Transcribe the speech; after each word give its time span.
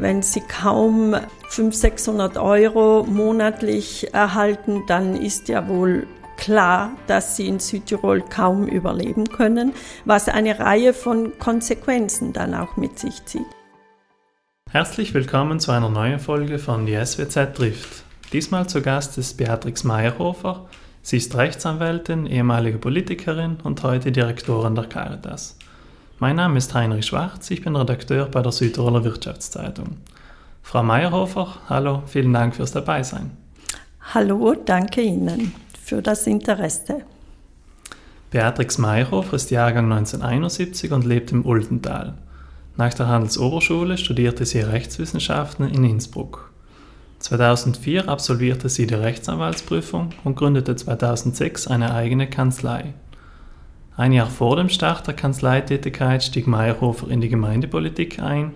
Wenn 0.00 0.22
Sie 0.22 0.42
kaum 0.42 1.16
500, 1.48 1.74
600 1.74 2.36
Euro 2.36 3.04
monatlich 3.04 4.14
erhalten, 4.14 4.84
dann 4.86 5.16
ist 5.16 5.48
ja 5.48 5.66
wohl 5.66 6.06
klar, 6.36 6.92
dass 7.08 7.36
sie 7.36 7.48
in 7.48 7.58
Südtirol 7.58 8.22
kaum 8.22 8.68
überleben 8.68 9.28
können, 9.28 9.72
was 10.04 10.28
eine 10.28 10.60
Reihe 10.60 10.94
von 10.94 11.36
Konsequenzen 11.40 12.32
dann 12.32 12.54
auch 12.54 12.76
mit 12.76 12.96
sich 13.00 13.24
zieht. 13.24 13.46
Herzlich 14.70 15.14
willkommen 15.14 15.58
zu 15.58 15.72
einer 15.72 15.88
neuen 15.88 16.20
Folge 16.20 16.60
von 16.60 16.86
Die 16.86 16.94
SWZ 16.94 17.54
trifft. 17.56 18.04
Diesmal 18.32 18.68
zu 18.68 18.82
Gast 18.82 19.18
ist 19.18 19.36
Beatrix 19.36 19.82
Meyerhofer. 19.82 20.68
Sie 21.02 21.16
ist 21.16 21.34
Rechtsanwältin, 21.34 22.26
ehemalige 22.26 22.78
Politikerin 22.78 23.56
und 23.64 23.82
heute 23.82 24.12
Direktorin 24.12 24.76
der 24.76 24.84
Caritas. 24.84 25.58
Mein 26.20 26.34
Name 26.34 26.58
ist 26.58 26.74
Heinrich 26.74 27.06
Schwarz, 27.06 27.48
ich 27.52 27.62
bin 27.62 27.76
Redakteur 27.76 28.26
bei 28.26 28.42
der 28.42 28.50
Südtiroler 28.50 29.04
Wirtschaftszeitung. 29.04 29.98
Frau 30.64 30.82
Meyerhofer, 30.82 31.58
hallo, 31.68 32.02
vielen 32.06 32.32
Dank 32.32 32.56
fürs 32.56 32.72
Dabeisein. 32.72 33.30
Hallo, 34.00 34.56
danke 34.64 35.00
Ihnen 35.00 35.52
für 35.80 36.02
das 36.02 36.26
Interesse. 36.26 37.02
Beatrix 38.32 38.78
Meyerhofer 38.78 39.36
ist 39.36 39.52
Jahrgang 39.52 39.84
1971 39.92 40.90
und 40.90 41.06
lebt 41.06 41.30
im 41.30 41.46
Uldental. 41.46 42.14
Nach 42.76 42.92
der 42.92 43.06
Handelsoberschule 43.06 43.96
studierte 43.96 44.44
sie 44.44 44.60
Rechtswissenschaften 44.60 45.68
in 45.68 45.84
Innsbruck. 45.84 46.50
2004 47.20 48.08
absolvierte 48.08 48.68
sie 48.68 48.88
die 48.88 48.94
Rechtsanwaltsprüfung 48.94 50.10
und 50.24 50.34
gründete 50.34 50.74
2006 50.74 51.68
eine 51.68 51.94
eigene 51.94 52.28
Kanzlei. 52.28 52.94
Ein 53.98 54.12
Jahr 54.12 54.30
vor 54.30 54.54
dem 54.54 54.68
Start 54.68 55.08
der 55.08 55.14
Kanzleitätigkeit 55.14 56.22
stieg 56.22 56.46
Meyerhofer 56.46 57.10
in 57.10 57.20
die 57.20 57.28
Gemeindepolitik 57.28 58.20
ein. 58.22 58.52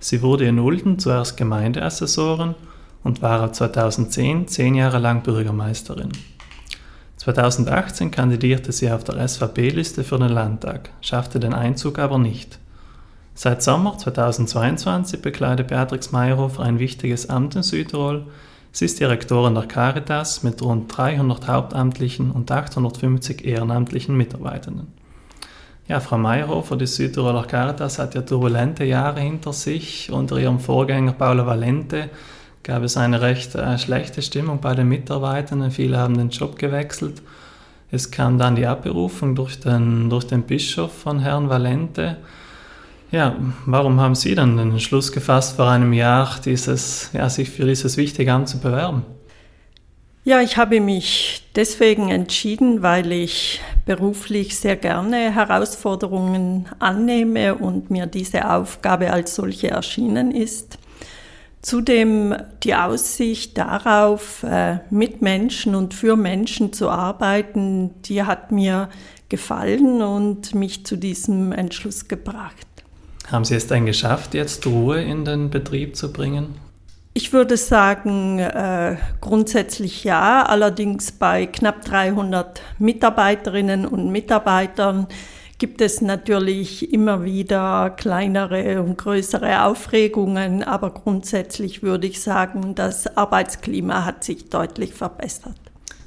Sie 0.00 0.22
wurde 0.22 0.46
in 0.46 0.58
Ulden 0.58 0.98
zuerst 0.98 1.36
Gemeindeassessorin 1.36 2.54
und 3.04 3.20
war 3.20 3.42
ab 3.42 3.54
2010 3.54 4.48
zehn 4.48 4.74
Jahre 4.74 4.98
lang 4.98 5.22
Bürgermeisterin. 5.22 6.12
2018 7.18 8.10
kandidierte 8.10 8.72
sie 8.72 8.90
auf 8.90 9.04
der 9.04 9.28
SVP-Liste 9.28 10.04
für 10.04 10.18
den 10.18 10.30
Landtag, 10.30 10.88
schaffte 11.02 11.38
den 11.38 11.52
Einzug 11.52 11.98
aber 11.98 12.16
nicht. 12.16 12.58
Seit 13.34 13.62
Sommer 13.62 13.98
2022 13.98 15.20
bekleidet 15.20 15.68
Beatrix 15.68 16.12
Meyerhofer 16.12 16.62
ein 16.62 16.78
wichtiges 16.78 17.28
Amt 17.28 17.56
in 17.56 17.62
Südtirol, 17.62 18.24
Sie 18.72 18.84
ist 18.84 19.00
Direktorin 19.00 19.54
der 19.54 19.66
Caritas 19.66 20.42
mit 20.42 20.62
rund 20.62 20.96
300 20.96 21.48
hauptamtlichen 21.48 22.30
und 22.30 22.50
850 22.50 23.44
ehrenamtlichen 23.44 24.16
Mitarbeitenden. 24.16 24.92
Ja, 25.88 26.00
Frau 26.00 26.18
Meyerhofer, 26.18 26.76
die 26.76 26.86
Südtiroler 26.86 27.44
Caritas 27.44 27.98
hat 27.98 28.14
ja 28.14 28.20
turbulente 28.20 28.84
Jahre 28.84 29.20
hinter 29.20 29.54
sich. 29.54 30.12
Unter 30.12 30.36
ihrem 30.36 30.60
Vorgänger 30.60 31.12
Paolo 31.12 31.46
Valente 31.46 32.10
gab 32.62 32.82
es 32.82 32.98
eine 32.98 33.22
recht 33.22 33.54
äh, 33.54 33.78
schlechte 33.78 34.20
Stimmung 34.20 34.60
bei 34.60 34.74
den 34.74 34.88
Mitarbeitenden. 34.88 35.70
Viele 35.70 35.96
haben 35.96 36.18
den 36.18 36.28
Job 36.28 36.58
gewechselt. 36.58 37.22
Es 37.90 38.10
kam 38.10 38.36
dann 38.36 38.54
die 38.54 38.66
Abberufung 38.66 39.34
durch 39.34 39.60
den, 39.60 40.10
durch 40.10 40.26
den 40.26 40.42
Bischof 40.42 40.92
von 40.92 41.20
Herrn 41.20 41.48
Valente. 41.48 42.18
Ja, 43.10 43.36
warum 43.64 44.00
haben 44.00 44.14
Sie 44.14 44.34
dann 44.34 44.58
den 44.58 44.72
Entschluss 44.72 45.12
gefasst, 45.12 45.56
vor 45.56 45.68
einem 45.68 45.94
Jahr 45.94 46.38
dieses, 46.44 47.10
ja, 47.14 47.28
sich 47.30 47.48
für 47.48 47.64
dieses 47.64 47.96
wichtige 47.96 48.32
Amt 48.32 48.48
zu 48.48 48.60
bewerben? 48.60 49.02
Ja, 50.24 50.42
ich 50.42 50.58
habe 50.58 50.78
mich 50.80 51.48
deswegen 51.56 52.10
entschieden, 52.10 52.82
weil 52.82 53.12
ich 53.12 53.62
beruflich 53.86 54.58
sehr 54.58 54.76
gerne 54.76 55.34
Herausforderungen 55.34 56.68
annehme 56.80 57.54
und 57.54 57.90
mir 57.90 58.04
diese 58.04 58.50
Aufgabe 58.50 59.10
als 59.10 59.34
solche 59.34 59.70
erschienen 59.70 60.30
ist. 60.30 60.78
Zudem 61.62 62.36
die 62.62 62.74
Aussicht 62.74 63.56
darauf, 63.56 64.42
äh, 64.42 64.80
mit 64.90 65.22
Menschen 65.22 65.74
und 65.74 65.94
für 65.94 66.14
Menschen 66.14 66.74
zu 66.74 66.90
arbeiten, 66.90 68.02
die 68.02 68.22
hat 68.22 68.52
mir 68.52 68.90
gefallen 69.30 70.02
und 70.02 70.54
mich 70.54 70.84
zu 70.84 70.96
diesem 70.96 71.52
Entschluss 71.52 72.06
gebracht. 72.06 72.67
Haben 73.30 73.44
Sie 73.44 73.54
es 73.54 73.66
denn 73.66 73.84
geschafft, 73.84 74.34
jetzt 74.34 74.66
Ruhe 74.66 75.02
in 75.02 75.24
den 75.24 75.50
Betrieb 75.50 75.96
zu 75.96 76.12
bringen? 76.12 76.54
Ich 77.12 77.32
würde 77.32 77.56
sagen, 77.56 78.38
äh, 78.38 78.96
grundsätzlich 79.20 80.04
ja. 80.04 80.44
Allerdings 80.44 81.12
bei 81.12 81.46
knapp 81.46 81.84
300 81.84 82.62
Mitarbeiterinnen 82.78 83.86
und 83.86 84.10
Mitarbeitern 84.10 85.08
gibt 85.58 85.80
es 85.80 86.00
natürlich 86.00 86.92
immer 86.92 87.24
wieder 87.24 87.90
kleinere 87.90 88.80
und 88.80 88.96
größere 88.96 89.64
Aufregungen, 89.64 90.62
aber 90.62 90.90
grundsätzlich 90.90 91.82
würde 91.82 92.06
ich 92.06 92.22
sagen, 92.22 92.76
das 92.76 93.16
Arbeitsklima 93.16 94.04
hat 94.04 94.22
sich 94.22 94.48
deutlich 94.48 94.94
verbessert. 94.94 95.58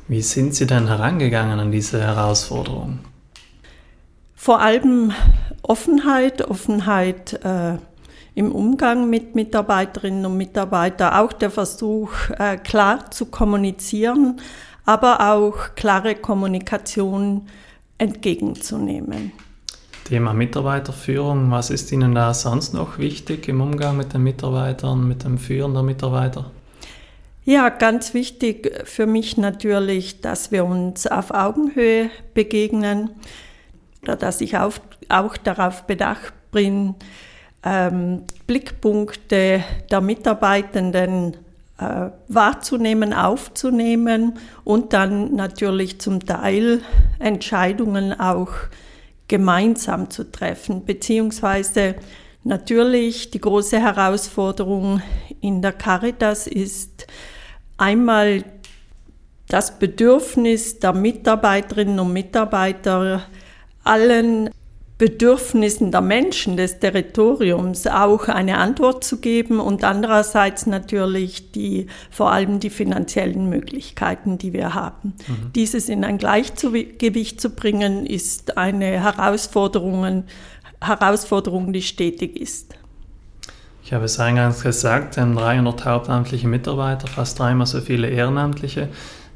Wie 0.07 0.21
sind 0.21 0.55
Sie 0.55 0.65
denn 0.65 0.87
herangegangen 0.87 1.59
an 1.59 1.71
diese 1.71 2.01
Herausforderung? 2.01 2.99
Vor 4.33 4.61
allem 4.61 5.13
Offenheit, 5.71 6.41
Offenheit 6.49 7.39
äh, 7.45 7.77
im 8.35 8.51
Umgang 8.51 9.09
mit 9.09 9.35
Mitarbeiterinnen 9.35 10.25
und 10.25 10.35
Mitarbeitern, 10.35 11.13
auch 11.13 11.31
der 11.31 11.49
Versuch, 11.49 12.11
äh, 12.37 12.57
klar 12.57 13.09
zu 13.09 13.27
kommunizieren, 13.27 14.41
aber 14.85 15.31
auch 15.31 15.73
klare 15.75 16.15
Kommunikation 16.15 17.47
entgegenzunehmen. 17.97 19.31
Thema 20.03 20.33
Mitarbeiterführung, 20.33 21.49
was 21.51 21.69
ist 21.69 21.89
Ihnen 21.93 22.15
da 22.15 22.33
sonst 22.33 22.73
noch 22.73 22.97
wichtig 22.97 23.47
im 23.47 23.61
Umgang 23.61 23.95
mit 23.95 24.13
den 24.13 24.23
Mitarbeitern, 24.23 25.07
mit 25.07 25.23
dem 25.23 25.37
Führen 25.37 25.73
der 25.73 25.83
Mitarbeiter? 25.83 26.51
Ja, 27.45 27.69
ganz 27.69 28.13
wichtig 28.13 28.73
für 28.83 29.05
mich 29.05 29.37
natürlich, 29.37 30.19
dass 30.19 30.51
wir 30.51 30.65
uns 30.65 31.07
auf 31.07 31.31
Augenhöhe 31.31 32.09
begegnen 32.33 33.11
oder 34.03 34.15
dass 34.15 34.41
ich 34.41 34.57
auch, 34.57 34.73
auch 35.09 35.37
darauf 35.37 35.83
bedacht 35.83 36.33
bin, 36.51 36.95
ähm, 37.63 38.23
Blickpunkte 38.47 39.63
der 39.89 40.01
Mitarbeitenden 40.01 41.37
äh, 41.77 42.09
wahrzunehmen, 42.27 43.13
aufzunehmen 43.13 44.33
und 44.63 44.93
dann 44.93 45.35
natürlich 45.35 45.99
zum 45.99 46.25
Teil 46.25 46.81
Entscheidungen 47.19 48.19
auch 48.19 48.51
gemeinsam 49.27 50.09
zu 50.09 50.29
treffen, 50.31 50.85
beziehungsweise 50.85 51.95
natürlich 52.43 53.31
die 53.31 53.39
große 53.39 53.79
Herausforderung 53.79 55.01
in 55.41 55.61
der 55.61 55.73
Caritas 55.73 56.47
ist 56.47 57.07
einmal 57.77 58.43
das 59.47 59.79
Bedürfnis 59.79 60.79
der 60.79 60.93
Mitarbeiterinnen 60.93 61.99
und 61.99 62.13
Mitarbeiter, 62.13 63.23
allen 63.83 64.49
Bedürfnissen 65.01 65.91
der 65.91 66.01
Menschen 66.01 66.57
des 66.57 66.77
Territoriums 66.77 67.87
auch 67.87 68.27
eine 68.27 68.59
Antwort 68.59 69.03
zu 69.03 69.17
geben 69.17 69.59
und 69.59 69.83
andererseits 69.83 70.67
natürlich 70.67 71.51
die, 71.51 71.87
vor 72.11 72.31
allem 72.31 72.59
die 72.59 72.69
finanziellen 72.69 73.49
Möglichkeiten, 73.49 74.37
die 74.37 74.53
wir 74.53 74.75
haben. 74.75 75.15
Mhm. 75.27 75.53
Dieses 75.55 75.89
in 75.89 76.03
ein 76.03 76.19
Gleichgewicht 76.19 77.41
zu 77.41 77.49
bringen, 77.49 78.05
ist 78.05 78.59
eine 78.59 79.01
Herausforderung, 79.01 80.25
Herausforderung, 80.79 81.73
die 81.73 81.81
stetig 81.81 82.39
ist. 82.39 82.75
Ich 83.83 83.93
habe 83.93 84.05
es 84.05 84.19
eingangs 84.19 84.61
gesagt, 84.61 85.17
300 85.17 85.83
hauptamtliche 85.83 86.47
Mitarbeiter, 86.47 87.07
fast 87.07 87.39
dreimal 87.39 87.65
so 87.65 87.81
viele 87.81 88.07
Ehrenamtliche. 88.07 88.89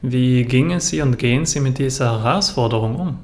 Wie 0.04 0.44
gingen 0.44 0.80
Sie 0.80 1.02
und 1.02 1.18
gehen 1.18 1.48
Sie 1.48 1.60
mit 1.60 1.80
dieser 1.80 2.22
Herausforderung 2.24 2.96
um? 2.96 3.18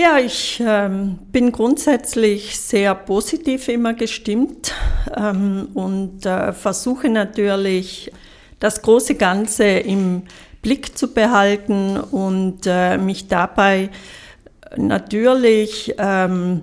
Ja, 0.00 0.16
ich 0.20 0.62
ähm, 0.64 1.18
bin 1.32 1.50
grundsätzlich 1.50 2.56
sehr 2.56 2.94
positiv 2.94 3.66
immer 3.66 3.94
gestimmt 3.94 4.72
ähm, 5.16 5.70
und 5.74 6.24
äh, 6.24 6.52
versuche 6.52 7.08
natürlich 7.08 8.12
das 8.60 8.80
große 8.82 9.16
Ganze 9.16 9.64
im 9.64 10.22
Blick 10.62 10.96
zu 10.96 11.12
behalten 11.12 11.96
und 11.96 12.60
äh, 12.66 12.96
mich 12.96 13.26
dabei 13.26 13.90
natürlich 14.76 15.96
ähm, 15.98 16.62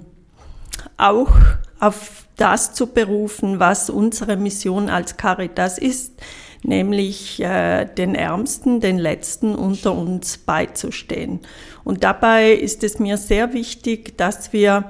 auch 0.96 1.34
auf 1.82 2.28
das 2.38 2.74
zu 2.74 2.88
berufen, 2.88 3.60
was 3.60 3.90
unsere 3.90 4.38
Mission 4.38 4.90
als 4.90 5.18
Caritas 5.18 5.78
ist, 5.78 6.14
nämlich 6.68 7.42
äh, 7.42 7.86
den 7.86 8.16
Ärmsten, 8.16 8.80
den 8.80 8.98
Letzten 8.98 9.56
unter 9.56 9.94
uns 9.94 10.38
beizustehen. 10.38 11.40
Und 11.84 12.04
dabei 12.04 12.52
ist 12.52 12.84
es 12.84 13.00
mir 13.00 13.18
sehr 13.18 13.54
wichtig, 13.54 14.18
dass 14.18 14.54
wir 14.54 14.86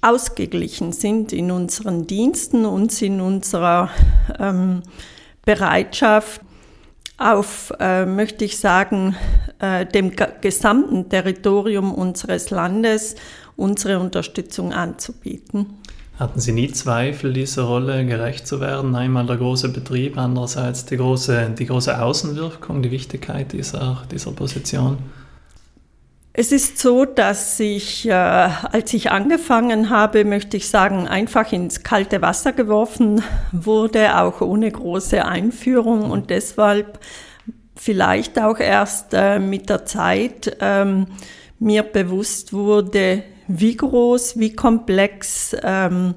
ausgeglichen 0.00 0.92
sind 0.92 1.32
in 1.32 1.50
unseren 1.50 2.06
Diensten 2.06 2.64
und 2.64 3.00
in 3.02 3.20
unserer 3.20 3.90
ähm, 4.38 4.82
Bereitschaft 5.44 6.40
auf, 7.16 7.72
äh, 7.80 8.06
möchte 8.06 8.44
ich 8.44 8.58
sagen, 8.58 9.16
äh, 9.58 9.84
dem 9.86 10.12
gesamten 10.40 11.08
Territorium 11.08 11.92
unseres 11.92 12.50
Landes 12.50 13.16
unsere 13.56 13.98
Unterstützung 13.98 14.72
anzubieten. 14.72 15.77
Hatten 16.18 16.40
Sie 16.40 16.50
nie 16.50 16.72
Zweifel, 16.72 17.32
dieser 17.32 17.62
Rolle 17.62 18.04
gerecht 18.04 18.48
zu 18.48 18.60
werden? 18.60 18.96
Einmal 18.96 19.26
der 19.26 19.36
große 19.36 19.68
Betrieb, 19.68 20.18
andererseits 20.18 20.84
die 20.84 20.96
große, 20.96 21.54
die 21.56 21.66
große 21.66 22.02
Außenwirkung, 22.02 22.82
die 22.82 22.90
Wichtigkeit 22.90 23.52
dieser, 23.52 24.02
dieser 24.10 24.32
Position? 24.32 24.98
Es 26.32 26.50
ist 26.50 26.78
so, 26.78 27.04
dass 27.04 27.60
ich, 27.60 28.08
äh, 28.08 28.12
als 28.12 28.92
ich 28.94 29.12
angefangen 29.12 29.90
habe, 29.90 30.24
möchte 30.24 30.56
ich 30.56 30.68
sagen, 30.68 31.06
einfach 31.06 31.52
ins 31.52 31.84
kalte 31.84 32.20
Wasser 32.20 32.52
geworfen 32.52 33.22
wurde, 33.52 34.18
auch 34.18 34.40
ohne 34.40 34.70
große 34.72 35.24
Einführung 35.24 36.10
und 36.10 36.30
deshalb 36.30 36.98
vielleicht 37.76 38.40
auch 38.40 38.58
erst 38.58 39.14
äh, 39.14 39.38
mit 39.38 39.70
der 39.70 39.86
Zeit 39.86 40.56
ähm, 40.60 41.06
mir 41.60 41.84
bewusst 41.84 42.52
wurde, 42.52 43.22
wie 43.48 43.76
groß, 43.76 44.38
wie 44.38 44.52
komplex 44.52 45.56
ähm, 45.62 46.14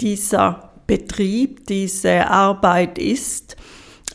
dieser 0.00 0.70
Betrieb, 0.86 1.66
diese 1.66 2.28
Arbeit 2.28 2.98
ist. 2.98 3.56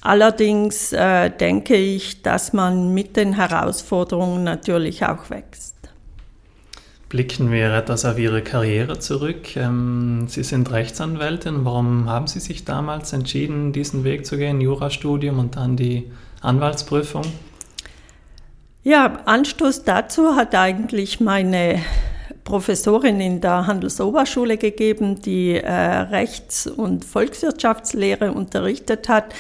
Allerdings 0.02 0.94
äh, 0.94 1.30
denke 1.30 1.76
ich, 1.76 2.22
dass 2.22 2.54
man 2.54 2.94
mit 2.94 3.18
den 3.18 3.34
Herausforderungen 3.34 4.44
natürlich 4.44 5.06
auch 5.06 5.30
wächst. 5.30 5.76
Blicken 7.10 7.52
wir 7.52 7.74
etwas 7.74 8.06
auf 8.06 8.20
Ihre 8.20 8.44
Karriere 8.44 9.00
zurück. 9.00 9.56
Ähm, 9.58 10.28
Sie 10.28 10.44
sind 10.44 10.72
Rechtsanwältin. 10.72 11.66
Warum 11.66 12.08
haben 12.08 12.28
Sie 12.28 12.40
sich 12.40 12.66
damals 12.66 13.14
entschieden, 13.14 13.74
diesen 13.74 14.04
Weg 14.04 14.28
zu 14.28 14.38
gehen, 14.38 14.62
Jurastudium 14.62 15.40
und 15.40 15.56
dann 15.56 15.76
die 15.76 16.12
Anwaltsprüfung? 16.42 17.24
Ja, 18.84 19.20
Anstoß 19.26 19.84
dazu 19.84 20.36
hat 20.36 20.56
eigentlich 20.56 21.20
meine 21.20 21.82
Professorin 22.50 23.22
in 23.22 23.42
der 23.42 23.68
Handelsoberschule 23.68 24.58
gegeben, 24.58 25.22
die 25.22 25.56
äh, 25.56 25.72
Rechts- 25.72 26.66
und 26.66 27.06
Volkswirtschaftslehre 27.06 28.32
unterrichtet 28.32 29.08
hat. 29.08 29.36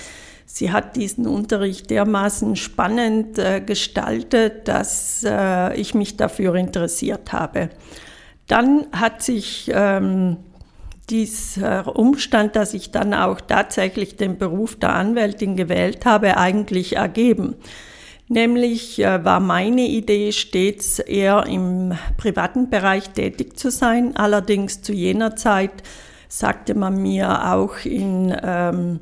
Sie 0.45 0.71
hat 0.71 0.95
diesen 0.95 1.27
Unterricht 1.27 1.89
dermaßen 1.89 2.55
spannend 2.55 3.39
äh, 3.39 3.61
gestaltet, 3.61 4.67
dass 4.67 5.25
äh, 5.27 5.75
ich 5.75 5.95
mich 5.95 6.17
dafür 6.17 6.53
interessiert 6.53 7.33
habe. 7.33 7.69
Dann 8.47 8.85
hat 8.91 9.23
sich 9.23 9.71
ähm, 9.73 10.37
dieser 11.09 11.95
Umstand, 11.95 12.55
dass 12.55 12.75
ich 12.75 12.91
dann 12.91 13.15
auch 13.15 13.41
tatsächlich 13.41 14.17
den 14.17 14.37
Beruf 14.37 14.75
der 14.75 14.93
Anwältin 14.93 15.55
gewählt 15.55 16.05
habe, 16.05 16.37
eigentlich 16.37 16.95
ergeben. 16.95 17.55
Nämlich 18.31 18.99
äh, 18.99 19.25
war 19.25 19.39
meine 19.39 19.87
Idee 19.87 20.31
stets 20.31 20.99
eher 20.99 21.47
im 21.47 21.97
privaten 22.15 22.69
Bereich 22.69 23.09
tätig 23.09 23.57
zu 23.57 23.71
sein. 23.71 24.15
Allerdings 24.15 24.83
zu 24.83 24.93
jener 24.93 25.35
Zeit 25.35 25.83
sagte 26.27 26.75
man 26.75 27.01
mir 27.01 27.51
auch 27.51 27.85
in 27.85 28.35
ähm, 28.43 28.99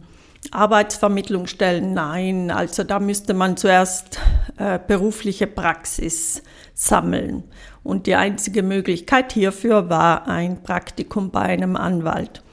Arbeitsvermittlungsstellen 0.52 1.94
nein. 1.94 2.52
Also 2.52 2.86
da 2.86 3.00
müsste 3.00 3.34
man 3.34 3.58
zuerst 3.58 4.22
äh, 4.58 4.80
berufliche 4.88 5.46
Praxis 5.46 6.42
sammeln. 6.74 7.44
Und 7.84 8.08
die 8.08 8.16
einzige 8.16 8.64
Möglichkeit 8.64 9.34
hierfür 9.34 9.90
war 9.90 10.30
ein 10.30 10.64
Praktikum 10.64 11.32
bei 11.32 11.42
einem 11.42 11.76
Anwalt. 11.76 12.44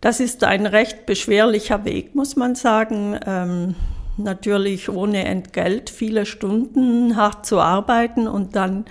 Das 0.00 0.20
ist 0.20 0.44
ein 0.44 0.66
recht 0.66 1.04
beschwerlicher 1.04 1.84
Weg, 1.84 2.14
muss 2.14 2.36
man 2.36 2.54
sagen. 2.54 3.18
Ähm, 3.26 3.74
natürlich 4.16 4.88
ohne 4.88 5.24
Entgelt 5.24 5.90
viele 5.90 6.26
Stunden 6.26 7.16
hart 7.16 7.46
zu 7.46 7.60
arbeiten 7.60 8.28
und 8.28 8.56
dann 8.56 8.84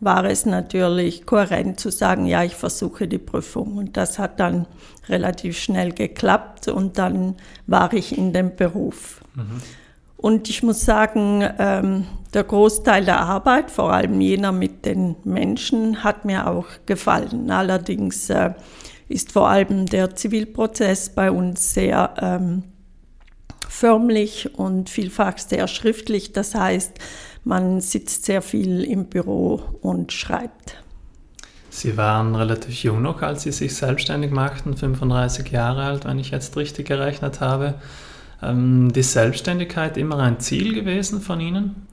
war 0.00 0.24
es 0.24 0.46
natürlich 0.46 1.26
kohärent 1.26 1.80
zu 1.80 1.90
sagen, 1.90 2.26
ja, 2.26 2.44
ich 2.44 2.54
versuche 2.54 3.08
die 3.08 3.18
Prüfung. 3.18 3.76
Und 3.76 3.96
das 3.96 4.18
hat 4.18 4.38
dann 4.38 4.66
relativ 5.08 5.58
schnell 5.58 5.92
geklappt 5.92 6.68
und 6.68 6.98
dann 6.98 7.34
war 7.66 7.92
ich 7.92 8.16
in 8.16 8.32
dem 8.32 8.54
Beruf. 8.54 9.20
Mhm. 9.34 9.60
Und 10.16 10.48
ich 10.50 10.62
muss 10.62 10.84
sagen, 10.84 11.48
ähm, 11.58 12.06
der 12.34 12.44
Großteil 12.44 13.04
der 13.04 13.20
Arbeit, 13.20 13.70
vor 13.70 13.92
allem 13.92 14.20
jener 14.20 14.52
mit 14.52 14.84
den 14.84 15.16
Menschen, 15.24 16.02
hat 16.02 16.24
mir 16.24 16.48
auch 16.48 16.66
gefallen. 16.86 17.50
Allerdings 17.50 18.28
äh, 18.28 18.52
ist 19.08 19.32
vor 19.32 19.48
allem 19.48 19.86
der 19.86 20.14
Zivilprozess 20.16 21.10
bei 21.10 21.30
uns 21.30 21.72
sehr 21.72 22.14
ähm, 22.20 22.64
förmlich 23.68 24.58
und 24.58 24.90
vielfach 24.90 25.38
sehr 25.38 25.68
schriftlich. 25.68 26.32
Das 26.32 26.54
heißt, 26.54 26.98
man 27.44 27.80
sitzt 27.80 28.24
sehr 28.24 28.42
viel 28.42 28.82
im 28.84 29.06
Büro 29.06 29.62
und 29.80 30.12
schreibt. 30.12 30.82
Sie 31.70 31.96
waren 31.96 32.34
relativ 32.34 32.82
jung 32.82 33.02
noch, 33.02 33.22
als 33.22 33.42
Sie 33.42 33.52
sich 33.52 33.76
selbstständig 33.76 34.30
machten, 34.32 34.76
35 34.76 35.50
Jahre 35.50 35.84
alt, 35.84 36.04
wenn 36.06 36.18
ich 36.18 36.30
jetzt 36.30 36.56
richtig 36.56 36.88
gerechnet 36.88 37.40
habe. 37.40 37.74
Ähm, 38.42 38.92
die 38.92 39.02
Selbstständigkeit 39.02 39.96
immer 39.96 40.18
ein 40.18 40.40
Ziel 40.40 40.74
gewesen 40.74 41.20
von 41.20 41.40
Ihnen? 41.40 41.86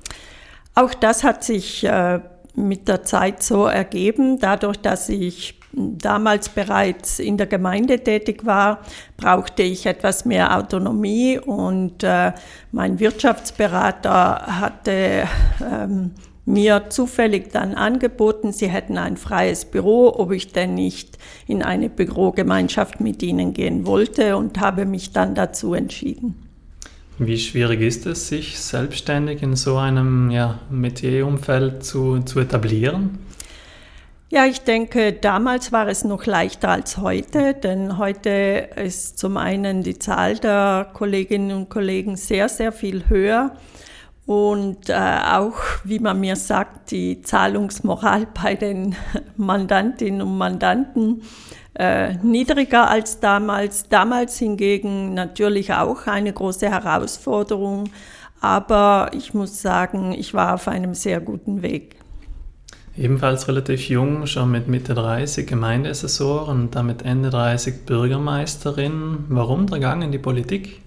Auch 0.74 0.94
das 0.94 1.24
hat 1.24 1.44
sich 1.44 1.84
äh, 1.84 2.20
mit 2.56 2.88
der 2.88 3.04
Zeit 3.04 3.44
so 3.44 3.66
ergeben, 3.66 4.40
dadurch, 4.40 4.78
dass 4.78 5.10
ich 5.10 5.60
damals 5.76 6.50
bereits 6.50 7.20
in 7.20 7.38
der 7.38 7.48
Gemeinde 7.48 8.00
tätig 8.00 8.46
war, 8.46 8.82
brauchte 9.18 9.64
ich 9.64 9.86
etwas 9.86 10.26
mehr 10.26 10.58
Autonomie 10.58 11.38
und 11.40 12.04
äh, 12.04 12.32
mein 12.72 13.00
Wirtschaftsberater 13.00 14.60
hatte 14.60 15.28
ähm, 15.62 16.12
mir 16.46 16.90
zufällig 16.90 17.52
dann 17.52 17.74
angeboten, 17.74 18.54
sie 18.54 18.68
hätten 18.68 18.98
ein 18.98 19.18
freies 19.18 19.66
Büro, 19.66 20.14
ob 20.16 20.32
ich 20.32 20.52
denn 20.52 20.76
nicht 20.76 21.18
in 21.48 21.64
eine 21.64 21.90
Bürogemeinschaft 21.90 23.02
mit 23.02 23.24
ihnen 23.24 23.54
gehen 23.54 23.86
wollte 23.86 24.38
und 24.38 24.60
habe 24.60 24.86
mich 24.86 25.12
dann 25.12 25.36
dazu 25.36 25.74
entschieden. 25.74 26.36
Wie 27.18 27.38
schwierig 27.38 27.82
ist 27.82 28.06
es, 28.06 28.28
sich 28.28 28.60
selbstständig 28.60 29.42
in 29.42 29.56
so 29.56 29.78
einem 29.78 30.30
ja, 30.32 30.60
Metierumfeld 30.70 31.84
zu, 31.84 32.20
zu 32.20 32.40
etablieren? 32.40 33.20
Ja, 34.36 34.46
ich 34.46 34.64
denke, 34.64 35.14
damals 35.14 35.72
war 35.72 35.88
es 35.88 36.04
noch 36.04 36.26
leichter 36.26 36.68
als 36.68 36.98
heute, 36.98 37.54
denn 37.54 37.98
heute 37.98 38.68
ist 38.76 39.18
zum 39.18 39.38
einen 39.38 39.82
die 39.82 39.98
Zahl 39.98 40.38
der 40.38 40.90
Kolleginnen 40.92 41.56
und 41.56 41.70
Kollegen 41.70 42.18
sehr, 42.18 42.50
sehr 42.50 42.74
viel 42.74 43.08
höher 43.08 43.56
und 44.26 44.90
äh, 44.90 45.20
auch, 45.32 45.56
wie 45.86 46.00
man 46.00 46.20
mir 46.20 46.36
sagt, 46.36 46.92
die 46.92 47.22
Zahlungsmoral 47.22 48.28
bei 48.44 48.56
den 48.56 48.98
Mandantinnen 49.38 50.22
und 50.22 50.38
Mandanten 50.38 51.22
äh, 51.74 52.16
niedriger 52.16 52.90
als 52.90 53.22
damals. 53.22 53.88
Damals 53.88 54.38
hingegen 54.38 55.14
natürlich 55.14 55.72
auch 55.72 56.08
eine 56.08 56.34
große 56.34 56.70
Herausforderung, 56.70 57.86
aber 58.42 59.12
ich 59.14 59.34
muss 59.34 59.62
sagen, 59.62 60.12
ich 60.12 60.34
war 60.34 60.56
auf 60.56 60.68
einem 60.68 60.94
sehr 60.94 61.22
guten 61.22 61.62
Weg. 61.62 61.95
Ebenfalls 62.98 63.50
relativ 63.50 63.90
jung, 63.90 64.26
schon 64.26 64.52
mit 64.52 64.70
Mitte 64.70 64.94
30 64.94 65.46
Gemeindeassessor 65.46 66.48
und 66.48 66.76
damit 66.76 67.02
Ende 67.02 67.30
30 67.30 67.86
Bürgermeisterin. 67.86 69.26
Warum 69.28 69.68
der 69.68 69.80
Gang 69.80 70.02
in 70.02 70.14
die 70.14 70.18
Politik? 70.18 70.82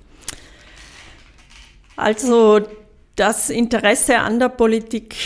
Also 1.96 2.60
das 3.14 3.50
Interesse 3.50 4.20
an 4.20 4.38
der 4.38 4.48
Politik, 4.48 5.16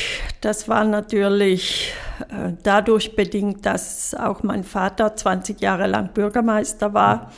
das 0.40 0.66
war 0.68 0.84
natürlich 0.84 1.92
äh, 2.30 2.52
dadurch 2.62 3.14
bedingt, 3.14 3.64
dass 3.64 4.14
auch 4.14 4.42
mein 4.42 4.64
Vater 4.64 5.14
20 5.14 5.60
Jahre 5.60 5.86
lang 5.86 6.12
Bürgermeister 6.14 6.94
war 6.94 7.30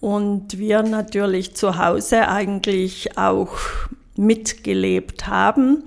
und 0.00 0.58
wir 0.58 0.82
natürlich 0.82 1.56
zu 1.56 1.78
Hause 1.78 2.28
eigentlich 2.28 3.18
auch 3.18 3.56
mitgelebt 4.14 5.26
haben. 5.26 5.84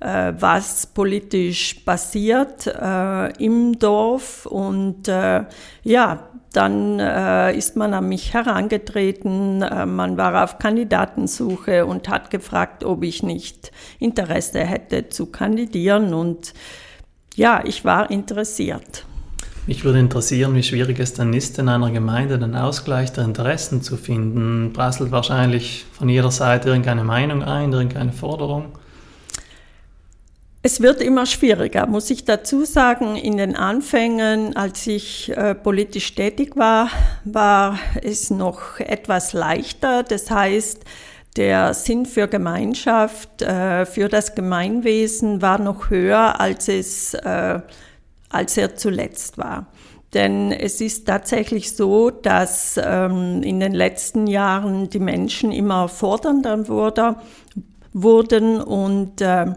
Äh, 0.00 0.32
was 0.38 0.86
politisch 0.86 1.74
passiert 1.84 2.66
äh, 2.66 3.32
im 3.44 3.78
Dorf. 3.78 4.46
Und 4.46 5.08
äh, 5.08 5.44
ja, 5.82 6.30
dann 6.54 6.98
äh, 6.98 7.54
ist 7.54 7.76
man 7.76 7.92
an 7.92 8.08
mich 8.08 8.32
herangetreten, 8.32 9.60
äh, 9.60 9.84
man 9.84 10.16
war 10.16 10.42
auf 10.42 10.58
Kandidatensuche 10.58 11.84
und 11.84 12.08
hat 12.08 12.30
gefragt, 12.30 12.82
ob 12.82 13.04
ich 13.04 13.22
nicht 13.22 13.72
Interesse 13.98 14.60
hätte 14.60 15.10
zu 15.10 15.26
kandidieren. 15.26 16.14
Und 16.14 16.54
ja, 17.34 17.62
ich 17.64 17.84
war 17.84 18.10
interessiert. 18.10 19.04
Mich 19.66 19.84
würde 19.84 19.98
interessieren, 19.98 20.54
wie 20.54 20.62
schwierig 20.62 20.98
es 20.98 21.12
dann 21.12 21.34
ist, 21.34 21.58
in 21.58 21.68
einer 21.68 21.90
Gemeinde 21.90 22.38
den 22.38 22.56
Ausgleich 22.56 23.12
der 23.12 23.24
Interessen 23.24 23.82
zu 23.82 23.98
finden. 23.98 24.72
Prasselt 24.72 25.10
wahrscheinlich 25.10 25.84
von 25.92 26.08
jeder 26.08 26.30
Seite 26.30 26.70
irgendeine 26.70 27.04
Meinung 27.04 27.42
ein, 27.42 27.70
irgendeine 27.70 28.12
Forderung. 28.12 28.72
Es 30.62 30.82
wird 30.82 31.00
immer 31.00 31.24
schwieriger, 31.24 31.86
muss 31.86 32.10
ich 32.10 32.26
dazu 32.26 32.66
sagen. 32.66 33.16
In 33.16 33.38
den 33.38 33.56
Anfängen, 33.56 34.54
als 34.56 34.86
ich 34.86 35.34
äh, 35.34 35.54
politisch 35.54 36.14
tätig 36.14 36.54
war, 36.54 36.90
war 37.24 37.78
es 38.02 38.28
noch 38.28 38.78
etwas 38.78 39.32
leichter. 39.32 40.02
Das 40.02 40.30
heißt, 40.30 40.84
der 41.38 41.72
Sinn 41.72 42.04
für 42.04 42.28
Gemeinschaft, 42.28 43.40
äh, 43.40 43.86
für 43.86 44.10
das 44.10 44.34
Gemeinwesen 44.34 45.40
war 45.40 45.58
noch 45.58 45.88
höher, 45.88 46.38
als 46.38 46.68
es, 46.68 47.14
äh, 47.14 47.60
als 48.28 48.58
er 48.58 48.76
zuletzt 48.76 49.38
war. 49.38 49.66
Denn 50.12 50.52
es 50.52 50.82
ist 50.82 51.06
tatsächlich 51.06 51.74
so, 51.74 52.10
dass 52.10 52.78
ähm, 52.82 53.42
in 53.42 53.60
den 53.60 53.72
letzten 53.72 54.26
Jahren 54.26 54.90
die 54.90 54.98
Menschen 54.98 55.52
immer 55.52 55.88
fordernder 55.88 56.68
wurde, 56.68 57.16
wurden 57.94 58.60
und 58.60 59.22
äh, 59.22 59.54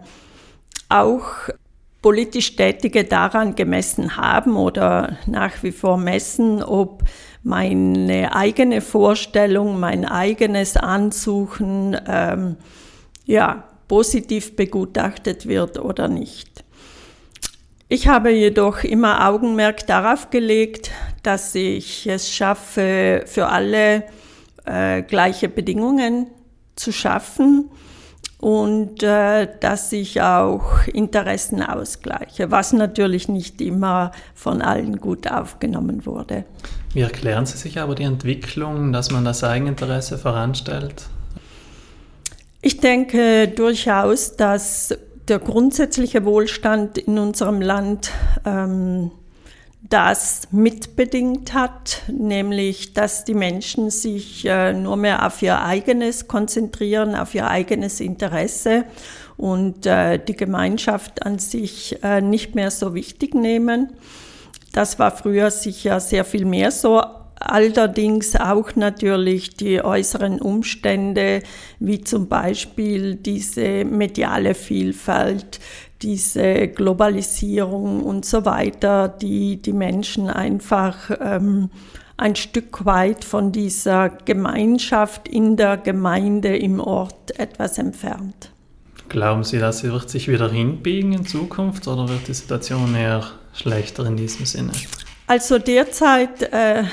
auch 0.94 1.50
politisch 2.02 2.56
Tätige 2.56 3.06
daran 3.06 3.56
gemessen 3.56 4.18
haben 4.18 4.58
oder 4.58 5.18
nach 5.26 5.64
wie 5.64 5.72
vor 5.72 5.98
messen, 5.98 6.62
ob 6.62 7.04
meine 7.44 8.36
eigene 8.36 8.82
Vorstellung, 8.82 9.80
mein 9.80 10.06
eigenes 10.06 10.78
Ansuchen 10.78 11.98
ähm, 12.08 12.58
ja, 13.26 13.64
positiv 13.88 14.56
begutachtet 14.56 15.48
wird 15.48 15.80
oder 15.80 16.08
nicht. 16.08 16.64
Ich 17.88 18.08
habe 18.08 18.32
jedoch 18.32 18.84
immer 18.84 19.28
Augenmerk 19.28 19.88
darauf 19.88 20.30
gelegt, 20.30 20.92
dass 21.22 21.56
ich 21.56 22.08
es 22.08 22.30
schaffe, 22.32 23.24
für 23.26 23.48
alle 23.48 24.04
äh, 24.66 25.04
gleiche 25.04 25.48
Bedingungen 25.48 26.28
zu 26.76 26.92
schaffen 26.92 27.70
und 28.44 29.02
äh, 29.04 29.48
dass 29.62 29.94
ich 29.94 30.22
auch 30.22 30.86
Interessen 30.88 31.64
ausgleiche, 31.64 32.52
was 32.52 32.74
natürlich 32.74 33.30
nicht 33.30 33.62
immer 33.62 34.12
von 34.36 34.62
allen 34.62 34.98
gut 34.98 35.32
aufgenommen 35.32 36.06
wurde. 36.06 36.44
Wie 36.94 37.00
erklären 37.00 37.46
Sie 37.46 37.58
sich 37.58 37.80
aber 37.80 37.96
die 37.96 38.04
Entwicklung, 38.04 38.92
dass 38.92 39.12
man 39.12 39.24
das 39.24 39.46
Eigeninteresse 39.46 40.18
voranstellt? 40.18 41.06
Ich 42.62 42.82
denke 42.82 43.48
durchaus, 43.48 44.36
dass 44.36 44.94
der 45.30 45.40
grundsätzliche 45.40 46.26
Wohlstand 46.26 46.98
in 46.98 47.18
unserem 47.20 47.62
Land 47.62 48.12
ähm, 48.44 49.12
das 49.90 50.48
mitbedingt 50.52 51.54
hat, 51.54 52.04
nämlich 52.08 52.94
dass 52.94 53.26
die 53.26 53.34
Menschen 53.34 53.90
sich 53.90 54.46
äh, 54.46 54.74
nur 54.74 54.98
mehr 54.98 55.26
auf 55.26 55.42
ihr 55.42 55.62
eigenes 55.62 56.28
konzentrieren, 56.28 57.16
auf 57.16 57.36
ihr 57.36 57.48
eigenes 57.48 58.00
Interesse 58.00 58.86
und 59.36 59.86
äh, 59.86 60.20
die 60.20 60.36
Gemeinschaft 60.36 61.26
an 61.26 61.38
sich 61.38 62.02
äh, 62.04 62.22
nicht 62.22 62.56
mehr 62.56 62.72
so 62.72 62.96
wichtig 62.96 63.36
nehmen. 63.36 63.94
Das 64.72 65.00
war 65.00 65.12
früher 65.12 65.52
sicher 65.52 66.00
sehr 66.00 66.26
viel 66.26 66.46
mehr 66.46 66.72
so, 66.72 67.02
allerdings 67.36 68.36
auch 68.36 68.76
natürlich 68.76 69.56
die 69.58 69.84
äußeren 69.84 70.42
Umstände, 70.42 71.44
wie 71.80 72.02
zum 72.02 72.28
Beispiel 72.28 73.16
diese 73.16 73.86
mediale 73.86 74.56
Vielfalt, 74.56 75.60
diese 76.04 76.68
Globalisierung 76.68 78.04
und 78.04 78.26
so 78.26 78.46
weiter, 78.46 79.08
die 79.08 79.62
die 79.62 79.74
Menschen 79.74 80.30
einfach 80.30 81.10
ähm, 81.20 81.70
ein 82.18 82.36
Stück 82.36 82.86
weit 82.86 83.24
von 83.24 83.52
dieser 83.52 84.10
Gemeinschaft 84.10 85.28
in 85.28 85.58
der 85.58 85.78
Gemeinde 85.78 86.56
im 86.56 86.80
Ort 86.80 87.40
etwas 87.40 87.78
entfernt. 87.78 88.52
Glauben 89.10 89.44
Sie, 89.44 89.60
dass 89.60 89.80
sie 89.80 89.92
wird 89.92 90.10
sich 90.10 90.28
wieder 90.28 90.50
hinbiegen 90.50 91.14
in 91.14 91.26
Zukunft 91.26 91.88
oder 91.88 92.08
wird 92.10 92.28
die 92.28 92.34
Situation 92.34 92.96
eher 92.96 93.24
schlechter 93.54 94.06
in 94.06 94.16
diesem 94.16 94.46
Sinne? 94.46 94.72
Also 95.28 95.58
derzeit 95.58 96.44
äh, 96.44 96.84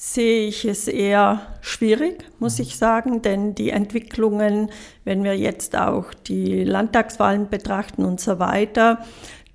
sehe 0.00 0.46
ich 0.46 0.64
es 0.64 0.86
eher 0.86 1.40
schwierig, 1.60 2.24
muss 2.38 2.60
ich 2.60 2.76
sagen, 2.76 3.20
denn 3.20 3.56
die 3.56 3.70
Entwicklungen, 3.70 4.70
wenn 5.04 5.24
wir 5.24 5.36
jetzt 5.36 5.76
auch 5.76 6.14
die 6.14 6.62
Landtagswahlen 6.62 7.48
betrachten 7.48 8.04
und 8.04 8.20
so 8.20 8.38
weiter, 8.38 9.04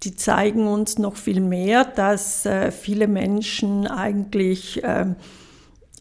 die 0.04 0.18
zeigen 0.18 0.68
uns 0.68 0.98
noch 0.98 1.16
viel 1.16 1.40
mehr, 1.40 1.86
dass 1.86 2.46
äh, 2.46 2.72
viele 2.72 3.08
Menschen 3.08 3.88
eigentlich 3.88 4.84
äh, 4.84 5.06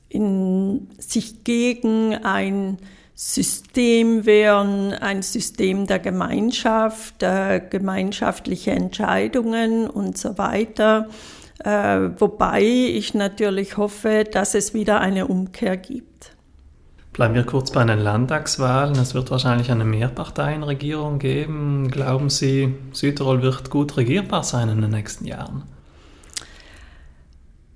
in, 0.09 0.89
sich 0.99 1.45
gegen 1.45 2.17
ein 2.17 2.79
System 3.15 4.27
wehren, 4.27 4.93
ein 4.93 5.23
System 5.23 5.87
der 5.87 6.01
Gemeinschaft, 6.01 7.23
äh, 7.23 7.61
gemeinschaftliche 7.71 8.73
Entscheidungen 8.73 9.89
und 9.89 10.19
so 10.19 10.37
weiter. 10.37 11.09
Äh, 11.65 12.21
wobei 12.21 12.63
ich 12.63 13.15
natürlich 13.15 13.77
hoffe, 13.77 14.25
dass 14.31 14.55
es 14.55 14.75
wieder 14.75 15.01
eine 15.01 15.27
Umkehr 15.27 15.77
gibt. 15.77 16.33
Bleiben 17.13 17.35
wir 17.35 17.45
kurz 17.45 17.71
bei 17.71 17.85
den 17.85 17.99
Landtagswahlen. 17.99 18.97
Es 18.97 19.15
wird 19.15 19.31
wahrscheinlich 19.31 19.71
eine 19.71 19.85
Mehrparteienregierung 19.85 21.19
geben. 21.19 21.91
Glauben 21.91 22.31
Sie, 22.31 22.75
Südtirol 22.93 23.43
wird 23.43 23.69
gut 23.69 23.97
regierbar 23.99 24.45
sein 24.45 24.71
in 24.71 24.81
den 24.81 24.91
nächsten 24.91 25.27
Jahren? 25.27 25.65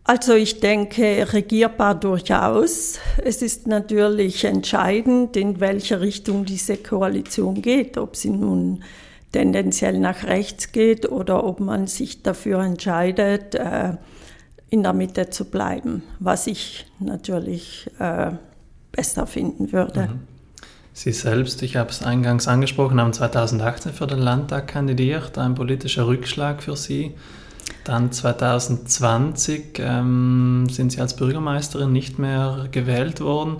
Also 0.05 0.35
ich 0.35 0.61
denke, 0.61 1.26
regierbar 1.33 1.97
durchaus. 1.97 2.99
Es 3.25 3.43
ist 3.43 3.66
natürlich 3.66 4.45
entscheidend, 4.45 5.37
in 5.37 5.61
welche 5.61 6.00
Richtung 6.00 6.45
diese 6.45 6.76
Koalition 6.76 7.61
geht, 7.61 7.99
ob 7.99 8.16
sie 8.16 8.31
nun 8.31 8.85
tendenziell 9.33 9.99
nach 9.99 10.25
rechts 10.25 10.73
geht 10.73 11.11
oder 11.11 11.45
ob 11.45 11.61
man 11.61 11.87
sich 11.87 12.23
dafür 12.23 12.61
entscheidet, 12.61 13.54
äh, 13.54 13.95
in 14.71 14.83
der 14.83 14.92
Mitte 14.92 15.30
zu 15.30 15.45
bleiben, 15.45 16.02
was 16.18 16.47
ich 16.47 16.87
natürlich 16.99 17.90
äh, 17.99 18.33
besser 18.92 19.26
finden 19.26 19.73
würde. 19.73 20.09
Mhm. 20.09 20.21
Sie 20.92 21.12
selbst, 21.12 21.62
ich 21.62 21.76
habe 21.76 21.90
es 21.90 22.02
eingangs 22.02 22.49
angesprochen, 22.49 22.99
haben 22.99 23.12
2018 23.12 23.92
für 23.92 24.06
den 24.06 24.18
Landtag 24.18 24.68
kandidiert, 24.68 25.37
ein 25.37 25.54
politischer 25.54 26.06
Rückschlag 26.06 26.62
für 26.62 26.75
Sie. 26.75 27.12
Dann 27.85 28.11
2020 28.11 29.78
ähm, 29.78 30.66
sind 30.71 30.92
Sie 30.92 31.00
als 31.00 31.14
Bürgermeisterin 31.14 31.92
nicht 31.92 32.18
mehr 32.18 32.68
gewählt 32.71 33.21
worden. 33.21 33.59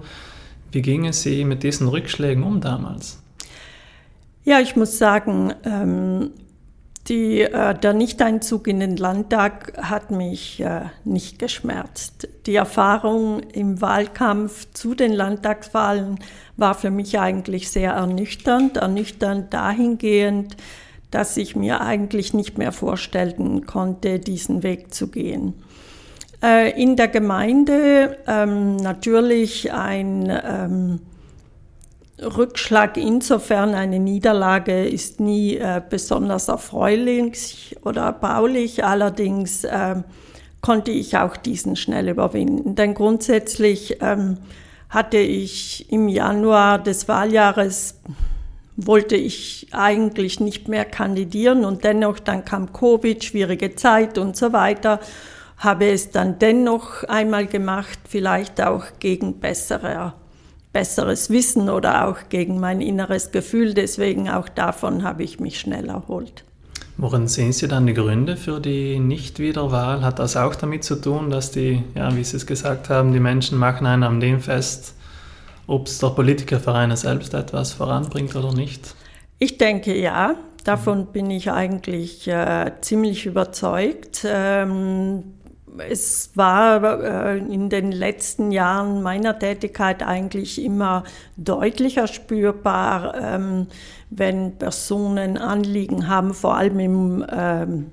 Wie 0.73 0.81
gingen 0.81 1.13
Sie 1.13 1.45
mit 1.45 1.63
diesen 1.63 1.89
Rückschlägen 1.89 2.43
um 2.43 2.63
damals? 2.63 3.19
Ja, 4.47 4.61
ich 4.61 4.77
muss 4.77 4.97
sagen, 4.97 5.53
ähm, 5.65 6.31
die, 7.09 7.41
äh, 7.41 7.75
der 7.77 7.93
Nichteinzug 7.95 8.69
in 8.69 8.79
den 8.79 8.97
Landtag 8.97 9.73
hat 9.77 10.13
mich 10.13 10.61
äh, 10.61 10.83
nicht 11.03 11.41
geschmerzt. 11.41 12.29
Die 12.47 12.55
Erfahrung 12.55 13.41
im 13.41 13.81
Wahlkampf 13.81 14.69
zu 14.73 14.95
den 14.95 15.13
Landtagswahlen 15.13 16.21
war 16.57 16.75
für 16.75 16.93
mich 16.93 17.19
eigentlich 17.19 17.73
sehr 17.73 17.95
ernüchternd. 17.95 18.77
Ernüchternd 18.77 19.53
dahingehend, 19.53 20.57
dass 21.11 21.37
ich 21.37 21.57
mir 21.57 21.81
eigentlich 21.81 22.33
nicht 22.33 22.57
mehr 22.57 22.71
vorstellen 22.71 23.67
konnte, 23.67 24.21
diesen 24.21 24.63
Weg 24.63 24.95
zu 24.95 25.09
gehen. 25.09 25.55
Äh, 26.41 26.81
in 26.81 26.95
der 26.95 27.09
Gemeinde 27.09 28.17
ähm, 28.29 28.77
natürlich 28.77 29.73
ein 29.73 30.31
ähm, 30.31 31.01
Rückschlag 32.21 32.97
insofern 32.97 33.75
eine 33.75 33.99
Niederlage 33.99 34.87
ist 34.87 35.21
nie 35.21 35.57
äh, 35.57 35.83
besonders 35.89 36.49
erfreulich 36.49 37.77
oder 37.85 38.11
baulich, 38.13 38.85
allerdings 38.85 39.65
äh, 39.65 39.97
konnte 40.63 40.93
ich 40.93 41.19
auch 41.19 41.37
diesen 41.37 41.77
schnell 41.77 42.09
überwinden. 42.09 42.75
Denn 42.75 42.95
grundsätzlich 42.95 43.99
ähm, 44.01 44.39
hatte 44.89 45.19
ich 45.19 45.93
im 45.93 46.09
Januar 46.09 46.79
des 46.79 47.07
Wahljahres, 47.07 48.01
wollte 48.77 49.17
ich 49.17 49.69
eigentlich 49.73 50.41
nicht 50.41 50.69
mehr 50.69 50.87
kandidieren 50.87 51.67
und 51.67 51.85
dennoch 51.85 52.19
dann 52.19 52.47
kam 52.47 52.73
Covid, 52.73 53.23
schwierige 53.25 53.75
Zeit 53.75 54.17
und 54.17 54.37
so 54.37 54.55
weiter, 54.55 55.01
habe 55.59 55.91
es 55.91 56.11
dann 56.11 56.39
dennoch 56.39 57.05
einmal 57.05 57.47
gemacht, 57.47 57.99
vielleicht 58.09 58.63
auch 58.63 58.85
gegen 59.01 59.39
bessere 59.39 60.15
besseres 60.77 61.31
Wissen 61.31 61.71
oder 61.71 62.07
auch 62.07 62.29
gegen 62.29 62.61
mein 62.61 62.83
inneres 62.83 63.33
Gefühl. 63.33 63.73
Deswegen 63.73 64.29
auch 64.29 64.47
davon 64.47 65.05
habe 65.05 65.23
ich 65.23 65.41
mich 65.41 65.59
schnell 65.59 65.89
erholt. 65.89 66.45
Worin 66.99 67.29
sehen 67.29 67.55
Sie 67.55 67.67
dann 67.67 67.87
die 67.87 67.95
Gründe 67.95 68.37
für 68.37 68.61
die 68.61 68.99
Nichtwiederwahl? 68.99 70.03
Hat 70.03 70.19
das 70.19 70.37
auch 70.37 70.55
damit 70.55 70.85
zu 70.85 70.97
tun, 70.97 71.31
dass 71.31 71.51
die, 71.51 71.83
ja, 71.95 72.15
wie 72.15 72.25
Sie 72.25 72.37
es 72.37 72.47
gesagt 72.47 72.91
haben, 72.91 73.15
die 73.15 73.21
Menschen 73.21 73.57
machen 73.57 73.87
einen 73.87 74.03
an 74.03 74.21
dem 74.21 74.41
fest, 74.41 74.95
ob 75.67 75.87
es 75.87 75.99
der 75.99 76.09
Politikerverein 76.09 76.95
selbst 76.95 77.33
etwas 77.33 77.73
voranbringt 77.73 78.37
oder 78.37 78.53
nicht? 78.53 78.95
Ich 79.39 79.57
denke 79.57 79.99
ja. 79.99 80.35
Davon 80.65 81.07
bin 81.07 81.31
ich 81.31 81.51
eigentlich 81.51 82.29
äh, 82.29 82.73
ziemlich 82.83 83.25
überzeugt. 83.25 84.27
Ähm, 84.29 85.36
es 85.79 86.31
war 86.35 87.03
äh, 87.03 87.39
in 87.39 87.69
den 87.69 87.93
letzten 87.93 88.53
Jahren 88.53 89.03
meiner 89.03 89.39
Tätigkeit 89.39 90.03
eigentlich 90.03 90.63
immer 90.63 91.05
deutlicher 91.37 92.07
spürbar, 92.07 93.15
ähm, 93.21 93.67
wenn 94.11 94.57
Personen 94.57 95.37
Anliegen 95.37 96.09
haben, 96.09 96.35
vor 96.35 96.57
allem 96.57 96.79
im 96.81 97.27
ähm, 97.31 97.93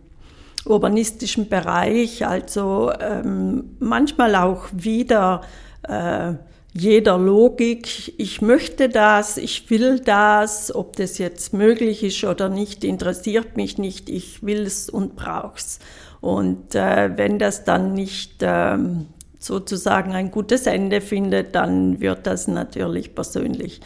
urbanistischen 0.66 1.50
Bereich, 1.50 2.26
also 2.26 2.92
ähm, 3.00 3.76
manchmal 3.80 4.36
auch 4.36 4.68
wieder 4.72 5.42
äh, 5.84 6.34
jeder 6.76 7.20
Logik, 7.20 8.14
ich 8.18 8.42
möchte 8.42 8.90
das, 8.90 9.38
ich 9.38 9.70
will 9.70 10.00
das, 10.00 10.74
ob 10.74 10.96
das 10.96 11.20
jetzt 11.20 11.54
möglich 11.54 12.04
ist 12.04 12.24
oder 12.24 12.50
nicht, 12.50 12.84
interessiert 12.84 13.58
mich 13.58 13.78
nicht, 13.78 14.10
ich 14.10 14.42
will 14.42 14.62
es 14.62 14.90
und 14.90 15.16
brauche 15.16 15.58
es. 15.58 15.80
Und 16.24 16.74
äh, 16.74 17.18
wenn 17.18 17.38
das 17.38 17.66
dann 17.66 17.92
nicht 17.96 18.36
ähm, 18.44 19.08
sozusagen 19.40 20.14
ein 20.14 20.32
gutes 20.32 20.68
Ende 20.68 21.02
findet, 21.02 21.54
dann 21.54 22.00
wird 22.00 22.26
das 22.28 22.48
natürlich 22.48 23.14
persönlich 23.14 23.82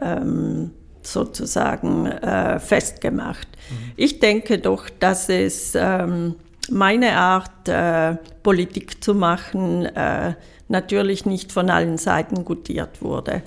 ähm, 0.00 0.70
sozusagen 1.02 2.06
äh, 2.06 2.58
festgemacht. 2.60 3.46
Mhm. 3.46 3.92
Ich 3.96 4.20
denke 4.20 4.58
doch, 4.58 4.88
dass 4.88 5.28
es 5.28 5.74
ähm, 5.74 6.36
meine 6.70 7.12
Art, 7.12 7.68
äh, 7.68 8.16
Politik 8.42 9.04
zu 9.04 9.14
machen, 9.14 9.84
äh, 9.84 10.32
natürlich 10.68 11.26
nicht 11.26 11.52
von 11.52 11.68
allen 11.68 11.98
Seiten 11.98 12.46
gutiert 12.46 13.02
wurde. 13.02 13.42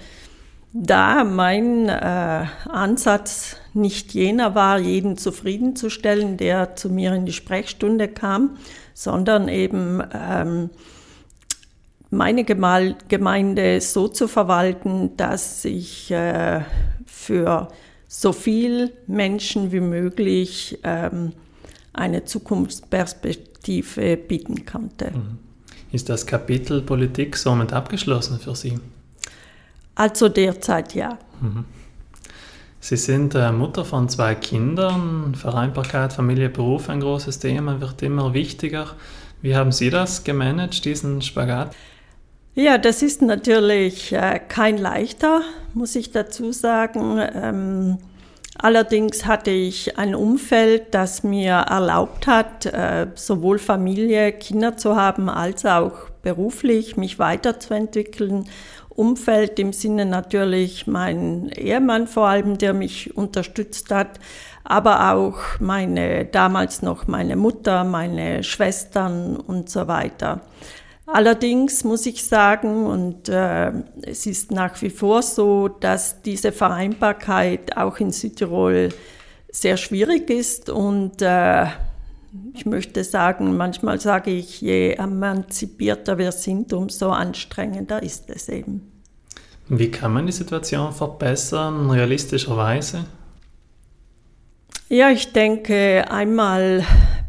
Da 0.77 1.23
mein 1.23 1.87
äh, 1.87 2.45
Ansatz 2.67 3.55
nicht 3.73 4.13
jener 4.13 4.55
war, 4.55 4.77
jeden 4.77 5.15
zufriedenzustellen, 5.15 6.35
der 6.35 6.75
zu 6.75 6.89
mir 6.89 7.13
in 7.13 7.25
die 7.25 7.31
Sprechstunde 7.31 8.09
kam, 8.09 8.57
sondern 8.93 9.47
eben 9.47 10.03
ähm, 10.13 10.69
meine 12.09 12.43
Gemeinde 12.43 13.79
so 13.79 14.09
zu 14.09 14.27
verwalten, 14.27 15.15
dass 15.15 15.63
ich 15.63 16.11
äh, 16.11 16.59
für 17.05 17.69
so 18.09 18.33
viel 18.33 18.91
Menschen 19.07 19.71
wie 19.71 19.79
möglich 19.79 20.79
ähm, 20.83 21.31
eine 21.93 22.25
Zukunftsperspektive 22.25 24.17
bieten 24.17 24.65
konnte. 24.65 25.11
Mhm. 25.11 25.37
Ist 25.93 26.09
das 26.09 26.25
Kapitel 26.25 26.81
Politik 26.81 27.37
somit 27.37 27.71
abgeschlossen 27.71 28.39
für 28.39 28.55
Sie? 28.55 28.77
Also 29.95 30.29
derzeit 30.29 30.93
ja. 30.93 31.17
Mhm. 31.41 31.65
Sie 32.79 32.97
sind 32.97 33.33
äh, 33.33 33.51
Mutter 33.51 33.83
von 33.83 34.09
zwei 34.09 34.35
Kindern. 34.35 35.33
Vereinbarkeit, 35.33 36.13
Familie, 36.13 36.49
Beruf, 36.49 36.87
ein 36.89 36.99
großes 36.99 37.39
Thema, 37.39 37.81
wird 37.81 38.03
immer 38.03 38.33
wichtiger. 38.33 38.87
Wie 39.41 39.55
haben 39.55 39.71
Sie 39.71 39.89
das 39.89 40.23
gemanagt, 40.23 40.85
diesen 40.85 41.21
Spagat? 41.21 41.75
Ja, 42.53 42.77
das 42.77 43.01
ist 43.01 43.21
natürlich 43.21 44.13
äh, 44.13 44.39
kein 44.39 44.77
leichter, 44.77 45.41
muss 45.73 45.95
ich 45.95 46.11
dazu 46.11 46.51
sagen. 46.51 47.19
Ähm, 47.33 47.97
allerdings 48.57 49.25
hatte 49.25 49.51
ich 49.51 49.97
ein 49.97 50.15
Umfeld, 50.15 50.93
das 50.93 51.23
mir 51.23 51.53
erlaubt 51.53 52.27
hat, 52.27 52.65
äh, 52.65 53.07
sowohl 53.15 53.59
Familie, 53.59 54.31
Kinder 54.31 54.77
zu 54.77 54.95
haben, 54.95 55.27
als 55.27 55.65
auch 55.65 56.09
beruflich 56.21 56.97
mich 56.97 57.19
weiterzuentwickeln. 57.19 58.45
Umfeld 58.95 59.59
im 59.59 59.73
Sinne 59.73 60.05
natürlich 60.05 60.87
mein 60.87 61.49
Ehemann 61.49 62.07
vor 62.07 62.27
allem, 62.27 62.57
der 62.57 62.73
mich 62.73 63.15
unterstützt 63.15 63.91
hat, 63.91 64.19
aber 64.63 65.13
auch 65.13 65.59
meine, 65.59 66.25
damals 66.25 66.81
noch 66.81 67.07
meine 67.07 67.35
Mutter, 67.35 67.83
meine 67.83 68.43
Schwestern 68.43 69.35
und 69.35 69.69
so 69.69 69.87
weiter. 69.87 70.41
Allerdings 71.07 71.83
muss 71.83 72.05
ich 72.07 72.25
sagen, 72.25 72.87
und 72.87 73.29
äh, 73.29 73.71
es 74.01 74.25
ist 74.25 74.51
nach 74.51 74.81
wie 74.81 74.89
vor 74.89 75.21
so, 75.21 75.67
dass 75.67 76.21
diese 76.23 76.51
Vereinbarkeit 76.51 77.77
auch 77.77 77.99
in 77.99 78.11
Südtirol 78.11 78.89
sehr 79.51 79.77
schwierig 79.77 80.29
ist 80.29 80.69
und 80.69 81.21
äh, 81.21 81.67
ich 82.53 82.65
möchte 82.65 83.03
sagen, 83.03 83.57
manchmal 83.57 83.99
sage 83.99 84.31
ich, 84.31 84.61
je 84.61 84.93
emanzipierter 84.93 86.17
wir 86.17 86.31
sind, 86.31 86.73
umso 86.73 87.09
anstrengender 87.09 88.01
ist 88.01 88.29
es 88.29 88.49
eben. 88.49 88.91
Wie 89.67 89.89
kann 89.89 90.13
man 90.13 90.25
die 90.25 90.31
Situation 90.31 90.93
verbessern, 90.93 91.89
realistischerweise? 91.89 93.05
Ja, 94.89 95.09
ich 95.09 95.33
denke 95.33 96.05
einmal 96.09 96.83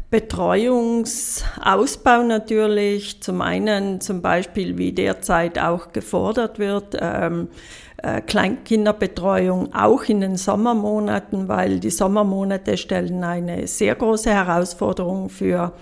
Betreuungsausbau 0.09 2.23
natürlich, 2.23 3.21
zum 3.21 3.41
einen 3.41 3.99
zum 3.99 4.21
Beispiel, 4.21 4.77
wie 4.77 4.93
derzeit 4.93 5.59
auch 5.59 5.91
gefordert 5.91 6.59
wird, 6.59 6.95
ähm, 6.99 7.49
äh, 7.97 8.21
Kleinkinderbetreuung 8.21 9.73
auch 9.73 10.03
in 10.03 10.21
den 10.21 10.37
Sommermonaten, 10.37 11.49
weil 11.49 11.81
die 11.81 11.89
Sommermonate 11.89 12.77
stellen 12.77 13.21
eine 13.23 13.67
sehr 13.67 13.95
große 13.95 14.29
Herausforderung 14.29 15.29
für 15.29 15.73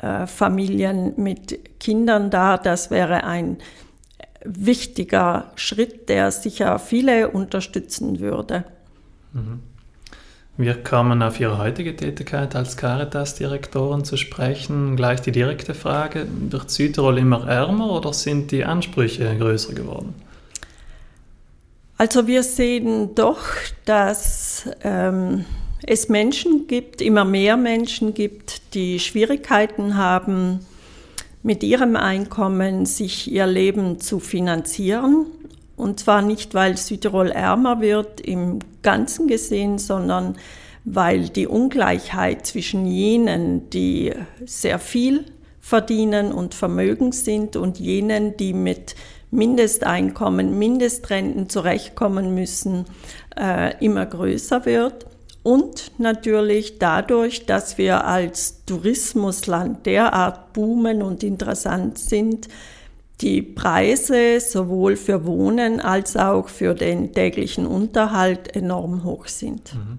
äh, 0.00 0.26
Familien 0.26 1.12
mit 1.16 1.78
Kindern 1.78 2.30
dar. 2.30 2.58
Das 2.58 2.90
wäre 2.90 3.22
ein 3.24 3.58
wichtiger 4.44 5.52
Schritt, 5.54 6.08
der 6.08 6.32
sicher 6.32 6.80
viele 6.80 7.28
unterstützen 7.28 8.18
würde. 8.18 8.64
Mhm. 9.32 9.67
Wir 10.60 10.74
kommen 10.74 11.22
auf 11.22 11.38
Ihre 11.38 11.56
heutige 11.58 11.94
Tätigkeit 11.94 12.56
als 12.56 12.76
Caritas-Direktorin 12.76 14.04
zu 14.04 14.16
sprechen. 14.16 14.96
Gleich 14.96 15.20
die 15.20 15.30
direkte 15.30 15.72
Frage, 15.72 16.26
wird 16.50 16.68
Südtirol 16.68 17.18
immer 17.18 17.46
ärmer 17.46 17.92
oder 17.92 18.12
sind 18.12 18.50
die 18.50 18.64
Ansprüche 18.64 19.36
größer 19.38 19.72
geworden? 19.72 20.16
Also 21.96 22.26
wir 22.26 22.42
sehen 22.42 23.14
doch, 23.14 23.38
dass 23.84 24.68
ähm, 24.82 25.44
es 25.86 26.08
Menschen 26.08 26.66
gibt, 26.66 27.02
immer 27.02 27.24
mehr 27.24 27.56
Menschen 27.56 28.12
gibt, 28.12 28.74
die 28.74 28.98
Schwierigkeiten 28.98 29.96
haben, 29.96 30.66
mit 31.44 31.62
ihrem 31.62 31.94
Einkommen 31.94 32.84
sich 32.84 33.30
ihr 33.30 33.46
Leben 33.46 34.00
zu 34.00 34.18
finanzieren 34.18 35.26
und 35.78 36.00
zwar 36.00 36.22
nicht, 36.22 36.54
weil 36.54 36.76
Südtirol 36.76 37.30
ärmer 37.30 37.80
wird 37.80 38.20
im 38.20 38.58
Ganzen 38.82 39.28
gesehen, 39.28 39.78
sondern 39.78 40.36
weil 40.84 41.28
die 41.28 41.46
Ungleichheit 41.46 42.46
zwischen 42.46 42.86
jenen, 42.86 43.70
die 43.70 44.12
sehr 44.44 44.78
viel 44.78 45.24
verdienen 45.60 46.32
und 46.32 46.54
vermögend 46.54 47.14
sind, 47.14 47.56
und 47.56 47.78
jenen, 47.78 48.36
die 48.36 48.54
mit 48.54 48.96
Mindesteinkommen, 49.30 50.58
Mindestrenten 50.58 51.48
zurechtkommen 51.48 52.34
müssen, 52.34 52.86
äh, 53.38 53.76
immer 53.84 54.06
größer 54.06 54.64
wird. 54.64 55.06
Und 55.42 55.92
natürlich 55.98 56.78
dadurch, 56.78 57.46
dass 57.46 57.78
wir 57.78 58.04
als 58.04 58.64
Tourismusland 58.64 59.86
derart 59.86 60.52
boomen 60.54 61.02
und 61.02 61.22
interessant 61.22 61.98
sind, 61.98 62.48
die 63.20 63.42
Preise 63.42 64.40
sowohl 64.40 64.96
für 64.96 65.26
Wohnen 65.26 65.80
als 65.80 66.16
auch 66.16 66.48
für 66.48 66.74
den 66.74 67.12
täglichen 67.12 67.66
Unterhalt 67.66 68.54
enorm 68.54 69.04
hoch 69.04 69.26
sind. 69.26 69.74
Mhm. 69.74 69.98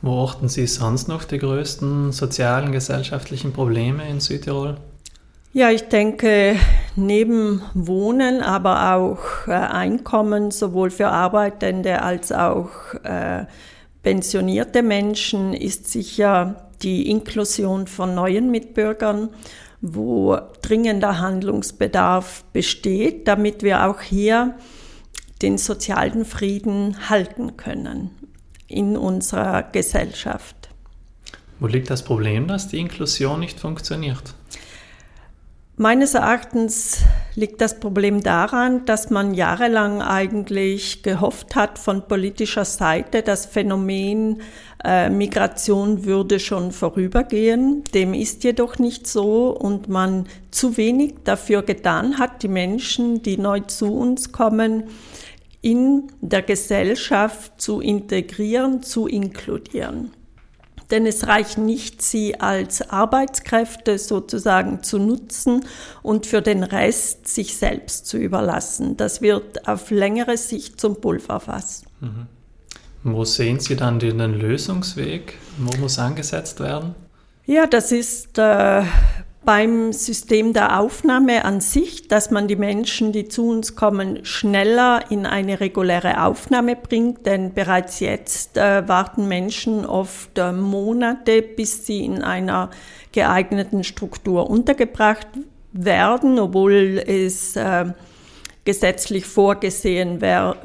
Wo 0.00 0.12
orten 0.12 0.48
Sie 0.48 0.66
sonst 0.68 1.08
noch 1.08 1.24
die 1.24 1.38
größten 1.38 2.12
sozialen, 2.12 2.70
gesellschaftlichen 2.70 3.52
Probleme 3.52 4.08
in 4.08 4.20
Südtirol? 4.20 4.76
Ja, 5.52 5.70
ich 5.70 5.88
denke, 5.88 6.54
neben 6.94 7.62
Wohnen, 7.74 8.42
aber 8.42 8.94
auch 8.94 9.48
äh, 9.48 9.52
Einkommen, 9.52 10.52
sowohl 10.52 10.90
für 10.90 11.08
Arbeitende 11.08 12.02
als 12.02 12.30
auch 12.30 12.70
äh, 13.02 13.46
pensionierte 14.04 14.84
Menschen, 14.84 15.54
ist 15.54 15.88
sicher 15.88 16.68
die 16.82 17.10
Inklusion 17.10 17.88
von 17.88 18.14
neuen 18.14 18.52
Mitbürgern 18.52 19.30
wo 19.80 20.38
dringender 20.62 21.20
Handlungsbedarf 21.20 22.44
besteht, 22.52 23.28
damit 23.28 23.62
wir 23.62 23.88
auch 23.88 24.00
hier 24.00 24.56
den 25.42 25.58
sozialen 25.58 26.24
Frieden 26.24 27.08
halten 27.08 27.56
können 27.56 28.10
in 28.66 28.96
unserer 28.96 29.62
Gesellschaft. 29.62 30.68
Wo 31.60 31.66
liegt 31.66 31.90
das 31.90 32.02
Problem, 32.04 32.46
dass 32.48 32.68
die 32.68 32.78
Inklusion 32.78 33.40
nicht 33.40 33.58
funktioniert? 33.58 34.34
Meines 35.76 36.14
Erachtens 36.14 37.04
liegt 37.38 37.60
das 37.60 37.78
Problem 37.78 38.20
daran, 38.22 38.84
dass 38.84 39.10
man 39.10 39.32
jahrelang 39.32 40.02
eigentlich 40.02 41.02
gehofft 41.02 41.54
hat 41.54 41.78
von 41.78 42.06
politischer 42.06 42.64
Seite, 42.64 43.22
das 43.22 43.46
Phänomen 43.46 44.42
äh, 44.84 45.08
Migration 45.08 46.04
würde 46.04 46.40
schon 46.40 46.72
vorübergehen. 46.72 47.84
Dem 47.94 48.12
ist 48.12 48.42
jedoch 48.42 48.78
nicht 48.78 49.06
so 49.06 49.50
und 49.50 49.88
man 49.88 50.26
zu 50.50 50.76
wenig 50.76 51.14
dafür 51.24 51.62
getan 51.62 52.18
hat, 52.18 52.42
die 52.42 52.48
Menschen, 52.48 53.22
die 53.22 53.38
neu 53.38 53.60
zu 53.60 53.94
uns 53.94 54.32
kommen, 54.32 54.84
in 55.62 56.08
der 56.20 56.42
Gesellschaft 56.42 57.60
zu 57.60 57.80
integrieren, 57.80 58.82
zu 58.82 59.06
inkludieren. 59.06 60.12
Denn 60.90 61.06
es 61.06 61.26
reicht 61.26 61.58
nicht, 61.58 62.00
sie 62.00 62.40
als 62.40 62.90
Arbeitskräfte 62.90 63.98
sozusagen 63.98 64.82
zu 64.82 64.98
nutzen 64.98 65.66
und 66.02 66.26
für 66.26 66.40
den 66.40 66.62
Rest 66.62 67.28
sich 67.28 67.56
selbst 67.56 68.06
zu 68.06 68.16
überlassen. 68.16 68.96
Das 68.96 69.20
wird 69.20 69.68
auf 69.68 69.90
längere 69.90 70.36
Sicht 70.36 70.80
zum 70.80 71.00
Pulverfass. 71.00 71.82
Mhm. 72.00 72.26
Wo 73.04 73.24
sehen 73.24 73.60
Sie 73.60 73.76
dann 73.76 73.98
den 73.98 74.18
Lösungsweg? 74.18 75.34
Wo 75.58 75.76
muss 75.78 75.98
angesetzt 75.98 76.60
werden? 76.60 76.94
Ja, 77.46 77.66
das 77.66 77.92
ist 77.92 78.38
äh, 78.38 78.82
beim 79.48 79.94
System 79.94 80.52
der 80.52 80.78
Aufnahme 80.78 81.46
an 81.46 81.62
sich, 81.62 82.06
dass 82.06 82.30
man 82.30 82.48
die 82.48 82.56
Menschen, 82.56 83.12
die 83.12 83.28
zu 83.28 83.48
uns 83.48 83.76
kommen, 83.76 84.22
schneller 84.26 85.10
in 85.10 85.24
eine 85.24 85.58
reguläre 85.58 86.22
Aufnahme 86.22 86.76
bringt, 86.76 87.24
denn 87.24 87.54
bereits 87.54 88.00
jetzt 88.00 88.58
äh, 88.58 88.86
warten 88.86 89.26
Menschen 89.26 89.86
oft 89.86 90.36
äh, 90.36 90.52
Monate, 90.52 91.40
bis 91.40 91.86
sie 91.86 92.04
in 92.04 92.22
einer 92.22 92.68
geeigneten 93.12 93.84
Struktur 93.84 94.50
untergebracht 94.50 95.28
werden, 95.72 96.38
obwohl 96.38 97.02
es 97.06 97.56
äh, 97.56 97.86
gesetzlich 98.66 99.24
vorgesehen 99.24 100.20
wär, 100.20 100.56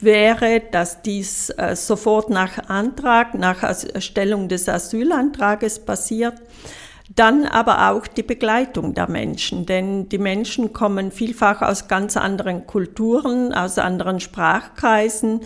wäre, 0.00 0.62
dass 0.72 1.00
dies 1.00 1.50
äh, 1.50 1.76
sofort 1.76 2.28
nach 2.30 2.68
Antrag, 2.68 3.34
nach 3.34 3.62
Erstellung 3.62 4.48
des 4.48 4.68
Asylantrages 4.68 5.78
passiert. 5.78 6.34
Dann 7.14 7.46
aber 7.46 7.90
auch 7.90 8.06
die 8.06 8.24
Begleitung 8.24 8.94
der 8.94 9.08
Menschen, 9.08 9.64
denn 9.64 10.08
die 10.08 10.18
Menschen 10.18 10.72
kommen 10.72 11.12
vielfach 11.12 11.62
aus 11.62 11.86
ganz 11.86 12.16
anderen 12.16 12.66
Kulturen, 12.66 13.54
aus 13.54 13.78
anderen 13.78 14.18
Sprachkreisen. 14.18 15.40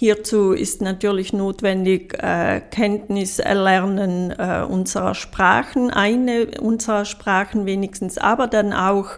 Hierzu 0.00 0.52
ist 0.52 0.80
natürlich 0.80 1.32
notwendig 1.32 2.14
äh, 2.22 2.62
Kenntnis 2.70 3.38
erlernen 3.38 4.30
äh, 4.30 4.64
unserer 4.66 5.14
Sprachen, 5.14 5.90
eine 5.90 6.46
unserer 6.60 7.04
Sprachen 7.04 7.66
wenigstens, 7.66 8.16
aber 8.16 8.46
dann 8.46 8.72
auch 8.72 9.08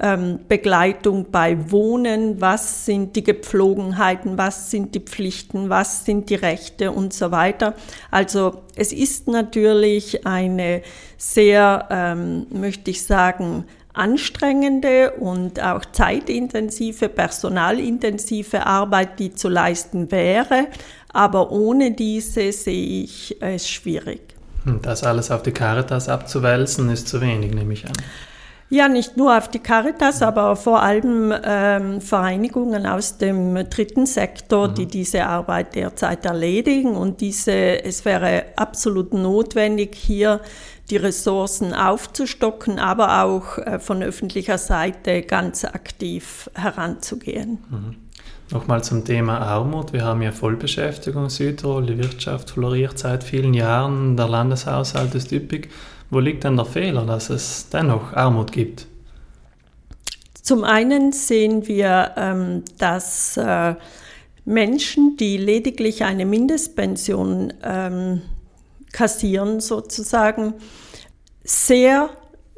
ähm, 0.00 0.40
Begleitung 0.48 1.30
bei 1.30 1.70
Wohnen, 1.70 2.40
was 2.40 2.84
sind 2.84 3.16
die 3.16 3.24
Gepflogenheiten, 3.24 4.36
was 4.38 4.70
sind 4.70 4.94
die 4.94 5.00
Pflichten, 5.00 5.70
was 5.70 6.04
sind 6.04 6.30
die 6.30 6.34
Rechte 6.34 6.90
und 6.90 7.12
so 7.12 7.30
weiter. 7.30 7.74
Also 8.10 8.62
es 8.76 8.92
ist 8.92 9.28
natürlich 9.28 10.26
eine 10.26 10.82
sehr, 11.16 11.88
ähm, 11.90 12.46
möchte 12.50 12.90
ich 12.90 13.04
sagen, 13.04 13.64
anstrengende 13.92 15.12
und 15.12 15.62
auch 15.62 15.84
zeitintensive, 15.84 17.08
personalintensive 17.08 18.66
Arbeit, 18.66 19.20
die 19.20 19.32
zu 19.34 19.48
leisten 19.48 20.10
wäre. 20.10 20.66
Aber 21.12 21.52
ohne 21.52 21.92
diese 21.92 22.50
sehe 22.50 23.04
ich 23.04 23.36
es 23.40 23.68
schwierig. 23.68 24.20
Das 24.82 25.04
alles 25.04 25.30
auf 25.30 25.42
die 25.42 25.52
Caritas 25.52 26.08
abzuwälzen, 26.08 26.90
ist 26.90 27.06
zu 27.06 27.20
wenig, 27.20 27.54
nehme 27.54 27.72
ich 27.72 27.86
an. 27.86 27.92
Ja, 28.70 28.88
nicht 28.88 29.16
nur 29.16 29.36
auf 29.36 29.48
die 29.48 29.58
Caritas, 29.58 30.22
aber 30.22 30.56
vor 30.56 30.82
allem 30.82 31.32
ähm, 31.44 32.00
Vereinigungen 32.00 32.86
aus 32.86 33.18
dem 33.18 33.54
dritten 33.70 34.06
Sektor, 34.06 34.68
mhm. 34.68 34.74
die 34.74 34.86
diese 34.86 35.26
Arbeit 35.26 35.74
derzeit 35.74 36.24
erledigen. 36.24 36.96
Und 36.96 37.20
diese, 37.20 37.52
es 37.84 38.04
wäre 38.04 38.44
absolut 38.56 39.12
notwendig, 39.12 39.94
hier 39.94 40.40
die 40.90 40.96
Ressourcen 40.96 41.72
aufzustocken, 41.72 42.78
aber 42.78 43.22
auch 43.22 43.58
äh, 43.58 43.78
von 43.78 44.02
öffentlicher 44.02 44.58
Seite 44.58 45.22
ganz 45.22 45.64
aktiv 45.64 46.50
heranzugehen. 46.54 47.58
Mhm. 47.70 47.96
Nochmal 48.50 48.84
zum 48.84 49.04
Thema 49.04 49.38
Armut. 49.38 49.92
Wir 49.92 50.04
haben 50.04 50.20
ja 50.20 50.30
Vollbeschäftigung 50.30 51.24
in 51.24 51.30
Südtirol, 51.30 51.86
die 51.86 51.98
Wirtschaft 51.98 52.50
floriert 52.50 52.98
seit 52.98 53.24
vielen 53.24 53.54
Jahren, 53.54 54.16
der 54.16 54.28
Landeshaushalt 54.28 55.14
ist 55.14 55.32
üppig. 55.32 55.70
Wo 56.10 56.20
liegt 56.20 56.44
denn 56.44 56.56
der 56.56 56.66
Fehler, 56.66 57.04
dass 57.04 57.30
es 57.30 57.68
dennoch 57.70 58.12
Armut 58.12 58.52
gibt? 58.52 58.86
Zum 60.42 60.62
einen 60.62 61.12
sehen 61.12 61.66
wir, 61.66 62.12
ähm, 62.16 62.64
dass 62.78 63.36
äh, 63.36 63.74
Menschen, 64.44 65.16
die 65.16 65.38
lediglich 65.38 66.04
eine 66.04 66.26
Mindestpension 66.26 67.52
ähm, 67.62 68.20
kassieren, 68.92 69.60
sozusagen, 69.60 70.54
sehr 71.42 72.10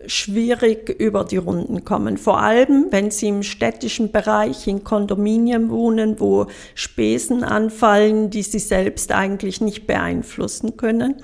schwierig 0.06 0.88
über 1.00 1.24
die 1.24 1.36
Runden 1.38 1.84
kommen. 1.84 2.18
Vor 2.18 2.40
allem, 2.40 2.86
wenn 2.90 3.10
sie 3.10 3.28
im 3.28 3.42
städtischen 3.42 4.12
Bereich 4.12 4.66
in 4.66 4.84
Kondominien 4.84 5.70
wohnen, 5.70 6.20
wo 6.20 6.46
Spesen 6.74 7.42
anfallen, 7.42 8.30
die 8.30 8.42
sie 8.42 8.58
selbst 8.58 9.12
eigentlich 9.12 9.60
nicht 9.60 9.86
beeinflussen 9.86 10.76
können. 10.76 11.16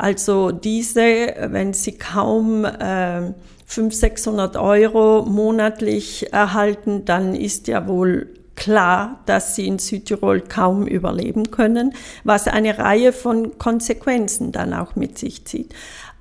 Also 0.00 0.50
diese, 0.50 1.34
wenn 1.48 1.74
sie 1.74 1.92
kaum 1.92 2.64
äh, 2.64 3.34
500, 3.66 3.92
600 3.92 4.56
Euro 4.56 5.26
monatlich 5.26 6.32
erhalten, 6.32 7.04
dann 7.04 7.34
ist 7.34 7.68
ja 7.68 7.86
wohl 7.86 8.28
klar, 8.56 9.20
dass 9.26 9.56
sie 9.56 9.66
in 9.66 9.78
Südtirol 9.78 10.40
kaum 10.40 10.86
überleben 10.86 11.50
können, 11.50 11.92
was 12.24 12.48
eine 12.48 12.78
Reihe 12.78 13.12
von 13.12 13.58
Konsequenzen 13.58 14.52
dann 14.52 14.72
auch 14.72 14.96
mit 14.96 15.18
sich 15.18 15.44
zieht. 15.44 15.74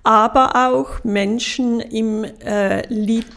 Aber 0.03 0.69
auch 0.69 1.05
Menschen 1.05 1.79
im 1.79 2.25
äh, 2.25 2.85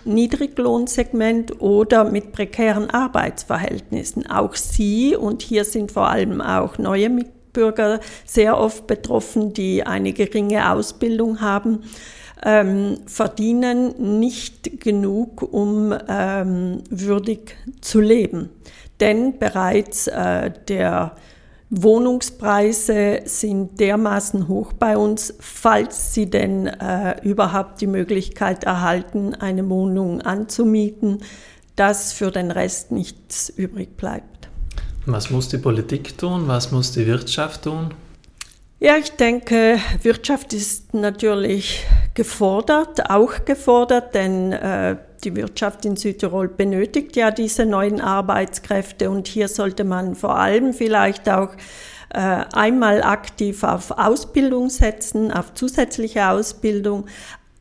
Niedriglohnsegment 0.04 1.60
oder 1.60 2.02
mit 2.02 2.32
prekären 2.32 2.90
Arbeitsverhältnissen. 2.90 4.28
Auch 4.28 4.56
sie, 4.56 5.14
und 5.14 5.42
hier 5.42 5.64
sind 5.64 5.92
vor 5.92 6.08
allem 6.08 6.40
auch 6.40 6.78
neue 6.78 7.10
Mitglieder, 7.10 7.41
Bürger 7.52 8.00
sehr 8.24 8.58
oft 8.58 8.86
betroffen, 8.86 9.52
die 9.52 9.84
eine 9.84 10.12
geringe 10.12 10.70
Ausbildung 10.70 11.40
haben, 11.40 11.84
ähm, 12.44 12.98
verdienen 13.06 14.18
nicht 14.18 14.80
genug, 14.80 15.42
um 15.42 15.94
ähm, 16.08 16.82
würdig 16.90 17.56
zu 17.80 18.00
leben. 18.00 18.50
Denn 19.00 19.38
bereits 19.38 20.06
äh, 20.08 20.50
der 20.68 21.16
Wohnungspreise 21.74 23.22
sind 23.24 23.80
dermaßen 23.80 24.46
hoch 24.46 24.74
bei 24.74 24.96
uns, 24.96 25.34
falls 25.40 26.12
sie 26.12 26.28
denn 26.28 26.66
äh, 26.66 27.18
überhaupt 27.22 27.80
die 27.80 27.86
Möglichkeit 27.86 28.64
erhalten, 28.64 29.34
eine 29.34 29.68
Wohnung 29.70 30.20
anzumieten, 30.20 31.20
dass 31.74 32.12
für 32.12 32.30
den 32.30 32.50
Rest 32.50 32.92
nichts 32.92 33.48
übrig 33.48 33.96
bleibt. 33.96 34.31
Was 35.06 35.30
muss 35.30 35.48
die 35.48 35.58
Politik 35.58 36.16
tun? 36.16 36.46
Was 36.46 36.70
muss 36.70 36.92
die 36.92 37.06
Wirtschaft 37.06 37.62
tun? 37.62 37.92
Ja, 38.78 38.96
ich 38.96 39.12
denke, 39.12 39.78
Wirtschaft 40.02 40.52
ist 40.52 40.92
natürlich 40.92 41.86
gefordert, 42.14 43.10
auch 43.10 43.44
gefordert, 43.44 44.14
denn 44.14 44.52
äh, 44.52 44.96
die 45.22 45.36
Wirtschaft 45.36 45.84
in 45.84 45.96
Südtirol 45.96 46.48
benötigt 46.48 47.14
ja 47.14 47.30
diese 47.30 47.64
neuen 47.64 48.00
Arbeitskräfte 48.00 49.08
und 49.08 49.28
hier 49.28 49.46
sollte 49.46 49.84
man 49.84 50.16
vor 50.16 50.36
allem 50.36 50.72
vielleicht 50.72 51.28
auch 51.28 51.50
äh, 52.12 52.44
einmal 52.52 53.02
aktiv 53.02 53.62
auf 53.62 53.92
Ausbildung 53.92 54.68
setzen, 54.68 55.32
auf 55.32 55.54
zusätzliche 55.54 56.28
Ausbildung, 56.28 57.06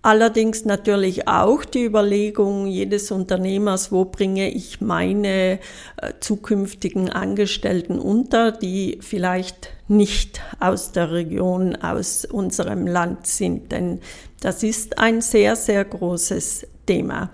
Allerdings 0.04 0.66
natürlich 0.66 1.28
auch 1.28 1.64
die 1.64 1.84
Überlegung 1.84 2.66
jedes 2.66 3.12
Unternehmers, 3.12 3.92
wo 3.92 4.06
bringe 4.06 4.50
ich 4.50 4.82
meine 4.82 5.60
äh, 5.98 6.14
zukünftigen 6.20 7.10
Angestellten 7.10 8.00
unter, 8.00 8.52
die 8.52 8.98
vielleicht 9.02 9.70
nicht 9.88 10.42
aus 10.60 10.92
der 10.92 11.12
Region, 11.12 11.76
aus 11.76 12.26
unserem 12.26 12.88
Land 12.88 13.28
sind. 13.28 13.72
Denn 13.72 14.00
das 14.40 14.64
ist 14.64 14.98
ein 14.98 15.22
sehr, 15.22 15.56
sehr 15.56 15.86
großes 15.86 16.66
Thema. 16.88 17.30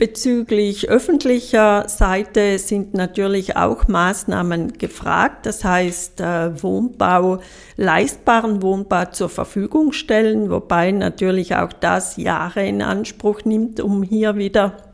Bezüglich 0.00 0.88
öffentlicher 0.88 1.86
Seite 1.86 2.58
sind 2.58 2.94
natürlich 2.94 3.56
auch 3.58 3.86
Maßnahmen 3.86 4.78
gefragt, 4.78 5.44
das 5.44 5.62
heißt 5.62 6.22
äh, 6.22 6.62
Wohnbau, 6.62 7.40
leistbaren 7.76 8.62
Wohnbau 8.62 9.04
zur 9.10 9.28
Verfügung 9.28 9.92
stellen, 9.92 10.48
wobei 10.48 10.90
natürlich 10.90 11.54
auch 11.54 11.74
das 11.74 12.16
Jahre 12.16 12.66
in 12.66 12.80
Anspruch 12.80 13.44
nimmt, 13.44 13.78
um 13.78 14.02
hier 14.02 14.36
wieder 14.36 14.89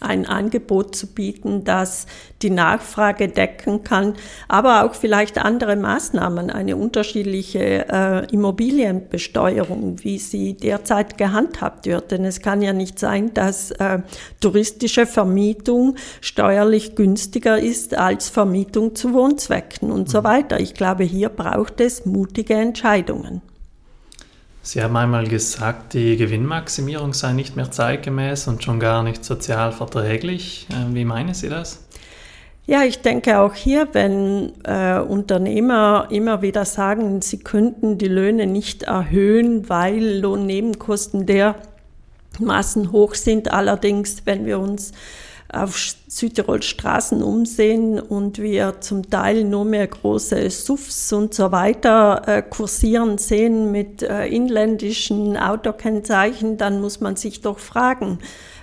ein 0.00 0.26
Angebot 0.26 0.96
zu 0.96 1.06
bieten, 1.08 1.64
das 1.64 2.06
die 2.42 2.50
Nachfrage 2.50 3.28
decken 3.28 3.84
kann, 3.84 4.14
aber 4.48 4.84
auch 4.84 4.94
vielleicht 4.94 5.38
andere 5.38 5.76
Maßnahmen, 5.76 6.50
eine 6.50 6.76
unterschiedliche 6.76 7.88
äh, 7.88 8.26
Immobilienbesteuerung, 8.32 10.02
wie 10.02 10.18
sie 10.18 10.54
derzeit 10.54 11.16
gehandhabt 11.16 11.86
wird. 11.86 12.10
Denn 12.10 12.24
es 12.24 12.40
kann 12.40 12.62
ja 12.62 12.72
nicht 12.72 12.98
sein, 12.98 13.32
dass 13.34 13.70
äh, 13.72 14.00
touristische 14.40 15.06
Vermietung 15.06 15.96
steuerlich 16.20 16.96
günstiger 16.96 17.58
ist 17.58 17.94
als 17.96 18.28
Vermietung 18.28 18.94
zu 18.94 19.14
Wohnzwecken 19.14 19.90
und 19.90 20.10
so 20.10 20.20
mhm. 20.20 20.24
weiter. 20.24 20.60
Ich 20.60 20.74
glaube, 20.74 21.04
hier 21.04 21.28
braucht 21.28 21.80
es 21.80 22.04
mutige 22.04 22.54
Entscheidungen. 22.54 23.42
Sie 24.66 24.82
haben 24.82 24.96
einmal 24.96 25.26
gesagt, 25.26 25.92
die 25.92 26.16
Gewinnmaximierung 26.16 27.12
sei 27.12 27.34
nicht 27.34 27.54
mehr 27.54 27.70
zeitgemäß 27.70 28.48
und 28.48 28.64
schon 28.64 28.80
gar 28.80 29.02
nicht 29.02 29.22
sozial 29.22 29.72
verträglich. 29.72 30.66
Ähm, 30.72 30.94
wie 30.94 31.04
meinen 31.04 31.34
Sie 31.34 31.50
das? 31.50 31.84
Ja, 32.66 32.82
ich 32.82 33.02
denke 33.02 33.40
auch 33.40 33.52
hier, 33.52 33.88
wenn 33.92 34.54
äh, 34.64 34.98
Unternehmer 35.00 36.08
immer 36.10 36.40
wieder 36.40 36.64
sagen, 36.64 37.20
sie 37.20 37.40
könnten 37.40 37.98
die 37.98 38.08
Löhne 38.08 38.46
nicht 38.46 38.84
erhöhen, 38.84 39.68
weil 39.68 40.20
Lohnnebenkosten 40.20 41.26
dermaßen 41.26 42.90
hoch 42.90 43.16
sind. 43.16 43.52
Allerdings, 43.52 44.22
wenn 44.24 44.46
wir 44.46 44.58
uns 44.58 44.92
auf 45.54 45.76
Südtirols 46.08 46.64
Straßen 46.66 47.22
umsehen 47.22 47.98
und 47.98 48.38
wir 48.38 48.80
zum 48.80 49.08
Teil 49.08 49.44
nur 49.44 49.64
mehr 49.64 49.86
große 49.86 50.50
Suffs 50.50 51.12
und 51.12 51.34
so 51.34 51.52
weiter 51.52 52.22
äh, 52.26 52.42
kursieren 52.42 53.18
sehen 53.18 53.72
mit 53.72 54.02
äh, 54.02 54.26
inländischen 54.26 55.36
Autokennzeichen, 55.36 56.56
dann 56.56 56.80
muss 56.80 57.00
man 57.00 57.16
sich 57.16 57.40
doch 57.40 57.58
fragen, 57.58 58.18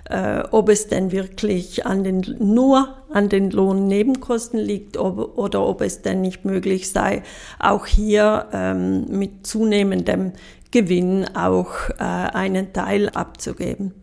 äh, 0.09 0.43
ob 0.51 0.69
es 0.69 0.87
denn 0.87 1.11
wirklich 1.11 1.85
an 1.85 2.03
den, 2.03 2.35
nur 2.39 2.95
an 3.11 3.29
den 3.29 3.51
Lohnnebenkosten 3.51 4.59
liegt 4.59 4.97
ob, 4.97 5.37
oder 5.37 5.65
ob 5.65 5.81
es 5.81 6.01
denn 6.01 6.21
nicht 6.21 6.45
möglich 6.45 6.91
sei, 6.91 7.23
auch 7.59 7.85
hier 7.85 8.47
ähm, 8.53 9.05
mit 9.09 9.45
zunehmendem 9.47 10.33
Gewinn 10.71 11.27
auch 11.35 11.89
äh, 11.99 12.03
einen 12.03 12.73
Teil 12.73 13.09
abzugeben. 13.09 14.00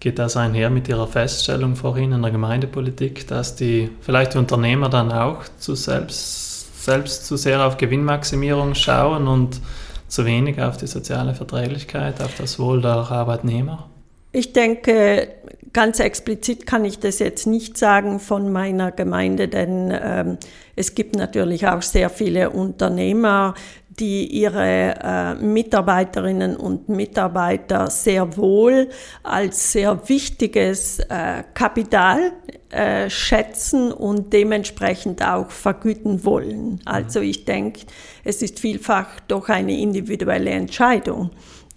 Geht 0.00 0.18
das 0.18 0.36
einher 0.36 0.70
mit 0.70 0.88
Ihrer 0.88 1.06
Feststellung 1.06 1.76
vorhin 1.76 2.12
in 2.12 2.22
der 2.22 2.30
Gemeindepolitik, 2.30 3.28
dass 3.28 3.54
die 3.54 3.90
vielleicht 4.00 4.34
Unternehmer 4.34 4.88
dann 4.88 5.12
auch 5.12 5.44
zu 5.58 5.74
selbst, 5.74 6.84
selbst 6.84 7.26
zu 7.26 7.36
sehr 7.36 7.64
auf 7.66 7.76
Gewinnmaximierung 7.76 8.74
schauen 8.74 9.28
und 9.28 9.60
zu 10.08 10.24
wenig 10.24 10.60
auf 10.60 10.78
die 10.78 10.86
soziale 10.86 11.34
Verträglichkeit, 11.34 12.22
auf 12.22 12.34
das 12.38 12.58
Wohl 12.58 12.80
der 12.80 13.10
Arbeitnehmer? 13.10 13.90
Ich 14.32 14.52
denke, 14.52 15.28
ganz 15.72 16.00
explizit 16.00 16.66
kann 16.66 16.84
ich 16.84 16.98
das 16.98 17.18
jetzt 17.18 17.46
nicht 17.46 17.76
sagen 17.76 18.20
von 18.20 18.50
meiner 18.50 18.92
Gemeinde, 18.92 19.48
denn 19.48 19.92
ähm, 19.92 20.38
es 20.76 20.94
gibt 20.94 21.16
natürlich 21.16 21.66
auch 21.66 21.82
sehr 21.82 22.10
viele 22.10 22.50
Unternehmer, 22.50 23.54
die 24.00 24.26
ihre 24.26 24.94
äh, 25.02 25.34
Mitarbeiterinnen 25.34 26.56
und 26.56 26.88
Mitarbeiter 26.88 27.90
sehr 27.90 28.36
wohl 28.36 28.88
als 29.22 29.72
sehr 29.72 30.08
wichtiges 30.08 30.98
äh, 31.00 31.44
Kapital 31.54 32.32
äh, 32.70 33.10
schätzen 33.10 33.92
und 33.92 34.32
dementsprechend 34.32 35.22
auch 35.22 35.50
vergüten 35.50 36.24
wollen. 36.24 36.80
Also 36.86 37.20
ich 37.20 37.44
denke, 37.44 37.80
es 38.24 38.42
ist 38.42 38.60
vielfach 38.60 39.20
doch 39.28 39.48
eine 39.48 39.78
individuelle 39.78 40.50
Entscheidung 40.50 41.30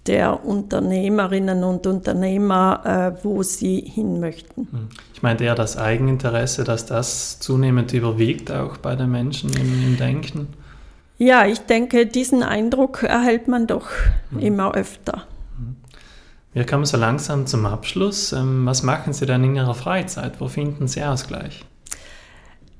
der 0.05 0.45
Unternehmerinnen 0.45 1.63
und 1.63 1.88
Unternehmer, 1.88 3.15
äh, 3.19 3.23
wo 3.23 3.41
sie 3.43 3.79
hin 3.81 4.19
möchten. 4.19 4.67
Hm. 4.71 4.89
Ich 5.13 5.21
meinte 5.21 5.45
eher 5.45 5.55
das 5.55 5.77
Eigeninteresse, 5.77 6.63
dass 6.63 6.86
das 6.86 7.39
zunehmend 7.39 7.93
überwiegt, 7.93 8.51
auch 8.51 8.77
bei 8.77 8.95
den 8.95 9.12
Menschen 9.12 9.51
im, 9.53 9.83
im 9.83 9.97
Denken. 9.97 10.49
Ja, 11.17 11.45
ich 11.45 11.60
denke, 11.60 12.06
diesen 12.06 12.43
Eindruck 12.43 13.04
erhält 13.04 13.47
man 13.47 13.67
doch 13.67 13.89
mhm. 14.32 14.39
immer 14.39 14.73
öfter. 14.76 15.26
Hm. 15.58 15.76
Wir 16.54 16.65
kommen 16.65 16.86
so 16.86 16.97
langsam 16.97 17.45
zum 17.47 17.65
Abschluss. 17.65 18.34
Ähm, 18.34 18.65
was 18.65 18.84
machen 18.84 19.13
Sie 19.13 19.26
denn 19.26 19.43
in 19.43 19.56
Ihrer 19.56 19.76
Freizeit? 19.76 20.39
Wo 20.39 20.47
finden 20.47 20.88
Sie 20.88 21.04
Ausgleich? 21.04 21.63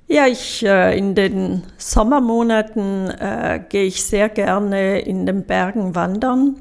Ja, 0.08 0.28
ich 0.28 0.66
äh, 0.66 0.98
in 0.98 1.16
den 1.16 1.64
Sommermonaten 1.78 3.10
äh, 3.10 3.62
gehe 3.70 3.86
ich 3.86 4.04
sehr 4.04 4.30
gerne 4.30 5.00
in 5.00 5.26
den 5.26 5.44
Bergen 5.46 5.96
wandern 5.96 6.58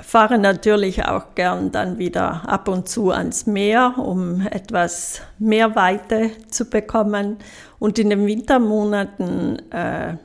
fahre 0.00 0.38
natürlich 0.38 1.04
auch 1.04 1.34
gern 1.34 1.70
dann 1.70 1.98
wieder 1.98 2.48
ab 2.48 2.68
und 2.68 2.88
zu 2.88 3.10
ans 3.10 3.46
Meer, 3.46 3.94
um 3.98 4.46
etwas 4.50 5.20
mehr 5.38 5.76
Weite 5.76 6.30
zu 6.48 6.64
bekommen. 6.64 7.38
Und 7.78 7.98
in 7.98 8.10
den 8.10 8.26
Wintermonaten 8.26 9.70
äh, 9.70 10.16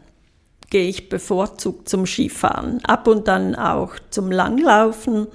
gehe 0.72 0.88
ich 0.88 1.10
bevorzugt 1.10 1.88
zum 1.88 2.08
Skifahren, 2.08 2.84
ab 2.86 3.08
und 3.08 3.28
dann 3.28 3.54
auch 3.54 3.94
zum 4.10 4.32
Langlaufen. 4.32 5.28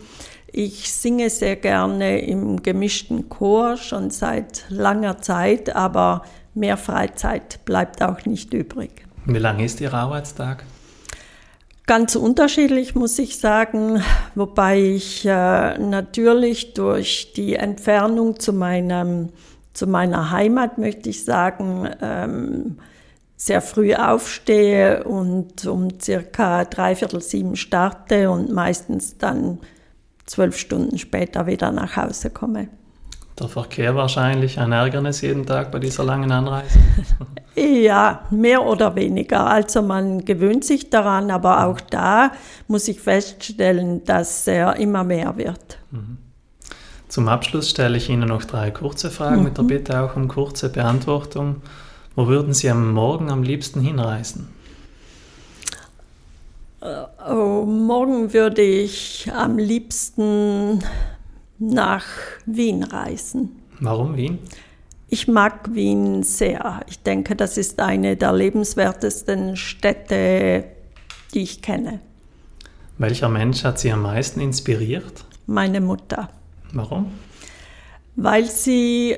Ich 0.51 0.90
singe 0.90 1.31
sehr 1.31 1.55
gerne 1.55 2.20
im 2.22 2.62
gemischten 2.62 3.29
Chor 3.29 3.77
schon 3.77 4.11
seit 4.11 4.64
langer 4.70 5.18
Zeit, 5.18 5.77
aber 5.77 6.22
mehr 6.55 6.77
Freizeit 6.77 7.64
bleibt 7.64 8.03
auch 8.03 8.25
nicht 8.25 8.53
übrig. 8.55 8.90
Wie 9.27 9.38
lang 9.38 9.61
ist 9.61 9.81
Ihr 9.81 9.92
Arbeitstag? 9.92 10.64
Ganz 11.87 12.16
unterschiedlich 12.16 12.94
muss 12.94 13.18
ich 13.18 13.38
sagen, 13.38 14.03
wobei 14.35 14.81
ich 14.81 15.25
äh, 15.27 15.79
natürlich 15.79 16.75
durch 16.75 17.33
die 17.35 17.55
Entfernung 17.55 18.40
zu 18.40 18.53
meinem 18.53 19.29
zu 19.72 19.87
meiner 19.87 20.31
Heimat 20.31 20.79
möchte 20.79 21.11
ich 21.11 21.25
sagen 21.27 21.87
ähm, 22.01 22.79
sehr 23.37 23.61
früh 23.61 23.94
aufstehe 23.94 25.05
und 25.05 25.66
um 25.66 26.01
circa 26.01 26.64
dreiviertel 26.64 27.20
sieben 27.20 27.57
starte 27.57 28.31
und 28.31 28.51
meistens 28.51 29.18
dann 29.18 29.59
zwölf 30.25 30.59
Stunden 30.59 30.99
später 30.99 31.46
wieder 31.46 31.70
nach 31.70 31.96
Hause 31.96 32.31
komme. 32.31 32.68
Der 33.38 33.49
Verkehr 33.49 33.94
wahrscheinlich 33.94 34.59
ein 34.59 34.72
Ärgernis 34.72 35.20
jeden 35.20 35.44
Tag 35.44 35.70
bei 35.70 35.79
dieser 35.79 36.05
langen 36.05 36.33
Anreise. 36.33 36.79
ja, 37.55 38.22
mehr 38.31 38.64
oder 38.64 38.96
weniger. 38.96 39.46
Also 39.46 39.83
man 39.83 40.25
gewöhnt 40.25 40.64
sich 40.64 40.88
daran, 40.88 41.31
aber 41.31 41.66
auch 41.66 41.79
da 41.81 42.33
muss 42.66 42.88
ich 42.88 42.99
feststellen, 42.99 44.05
dass 44.05 44.46
er 44.46 44.77
immer 44.77 45.05
mehr 45.05 45.37
wird. 45.37 45.79
Mhm. 45.90 46.16
Zum 47.09 47.29
Abschluss 47.29 47.70
stelle 47.70 47.99
ich 47.99 48.09
Ihnen 48.09 48.29
noch 48.29 48.44
drei 48.44 48.70
kurze 48.70 49.11
Fragen 49.11 49.38
mhm. 49.38 49.44
mit 49.44 49.57
der 49.59 49.64
mhm. 49.64 49.68
Bitte 49.68 50.01
auch 50.01 50.16
um 50.16 50.29
kurze 50.29 50.70
Beantwortung. 50.70 51.57
Wo 52.16 52.29
würden 52.29 52.55
Sie 52.55 52.70
am 52.70 52.92
Morgen 52.94 53.31
am 53.31 53.42
liebsten 53.42 53.83
hinreisen? 53.83 54.48
Äh, 56.81 57.05
oh, 57.31 57.66
morgen 57.66 58.33
würde 58.33 58.62
ich 58.62 59.31
am 59.35 59.59
liebsten 59.59 60.83
nach 61.59 62.07
Wien 62.46 62.85
reisen. 62.85 63.50
Warum 63.81 64.16
Wien? 64.16 64.38
Ich 65.11 65.29
mag 65.29 65.74
Wien 65.74 66.22
sehr. 66.22 66.81
Ich 66.88 67.02
denke, 67.02 67.37
das 67.37 67.59
ist 67.59 67.81
eine 67.81 68.16
der 68.16 68.33
lebenswertesten 68.33 69.59
Städte, 69.59 70.64
die 71.35 71.42
ich 71.42 71.61
kenne. 71.61 72.00
Welcher 72.96 73.29
Mensch 73.29 73.62
hat 73.62 73.79
Sie 73.79 73.92
am 73.92 74.00
meisten 74.00 74.40
inspiriert? 74.40 75.26
Meine 75.46 75.83
Mutter. 75.83 76.31
Warum? 76.72 77.12
Weil 78.16 78.46
sie 78.46 79.16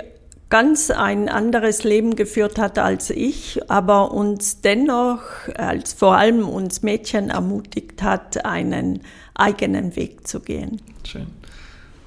ganz 0.50 0.90
ein 0.90 1.28
anderes 1.28 1.84
Leben 1.84 2.16
geführt 2.16 2.58
hat 2.58 2.78
als 2.78 3.10
ich, 3.10 3.60
aber 3.68 4.12
uns 4.12 4.60
dennoch, 4.60 5.22
als 5.56 5.92
vor 5.92 6.16
allem 6.16 6.48
uns 6.48 6.82
Mädchen 6.82 7.30
ermutigt 7.30 8.02
hat, 8.02 8.44
einen 8.44 9.00
eigenen 9.34 9.94
Weg 9.96 10.26
zu 10.26 10.40
gehen. 10.40 10.80
Schön. 11.04 11.26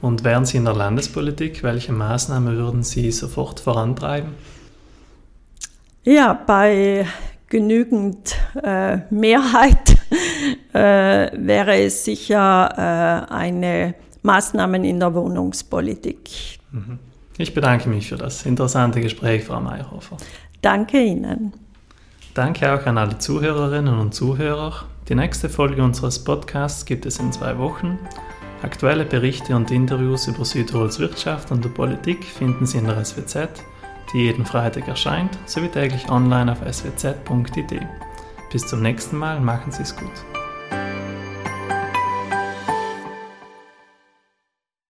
Und 0.02 0.24
wären 0.24 0.46
Sie 0.46 0.58
in 0.58 0.66
der 0.66 0.74
Landespolitik, 0.74 1.62
welche 1.62 1.92
Maßnahmen 1.92 2.58
würden 2.58 2.84
Sie 2.84 3.12
sofort 3.12 3.60
vorantreiben? 3.60 4.32
Ja, 6.04 6.34
bei 6.34 7.06
genügend 7.48 8.36
äh, 8.64 9.00
Mehrheit 9.12 9.98
äh, 10.74 11.30
wäre 11.38 11.84
es 11.84 12.04
sicher 12.06 13.28
äh, 13.30 13.32
eine 13.32 13.94
Maßnahmen 14.24 14.84
in 14.84 15.00
der 15.00 15.14
Wohnungspolitik. 15.14 16.60
Mhm. 16.72 16.98
Ich 17.42 17.56
bedanke 17.56 17.90
mich 17.90 18.08
für 18.08 18.18
das 18.18 18.46
interessante 18.46 19.02
Gespräch, 19.02 19.46
Frau 19.46 19.60
Mayhofer. 19.60 20.18
Danke 20.62 21.02
Ihnen. 21.02 21.54
Danke 22.36 22.72
auch 22.72 22.86
an 22.86 23.00
alle 23.00 23.18
Zuhörerinnen 23.18 23.98
und 23.98 24.14
Zuhörer. 24.14 24.86
Die 25.10 25.16
nächste 25.16 25.50
Folge 25.50 25.84
unseres 25.84 26.24
Podcasts 26.24 26.86
gibt 26.86 27.08
es 27.08 27.18
in 27.18 27.32
zwei 27.32 27.58
Wochen. 27.58 27.98
Aktuelle 28.62 29.06
Berichte 29.06 29.56
und 29.56 29.72
Interviews 29.72 30.28
über 30.28 30.46
Südtirols 30.46 31.00
Wirtschaft 31.00 31.52
und 31.52 31.74
Politik 31.74 32.24
finden 32.26 32.68
Sie 32.68 32.78
in 32.78 32.86
der 32.86 33.04
SWZ, 33.04 33.50
die 34.14 34.20
jeden 34.20 34.46
Freitag 34.46 34.88
erscheint, 34.88 35.36
sowie 35.48 35.70
täglich 35.70 36.12
online 36.12 36.52
auf 36.52 36.60
swz.it. 36.72 37.80
Bis 38.52 38.68
zum 38.68 38.84
nächsten 38.84 39.18
Mal, 39.18 39.40
machen 39.40 39.72
Sie 39.72 39.82
es 39.82 39.96
gut. 39.96 40.41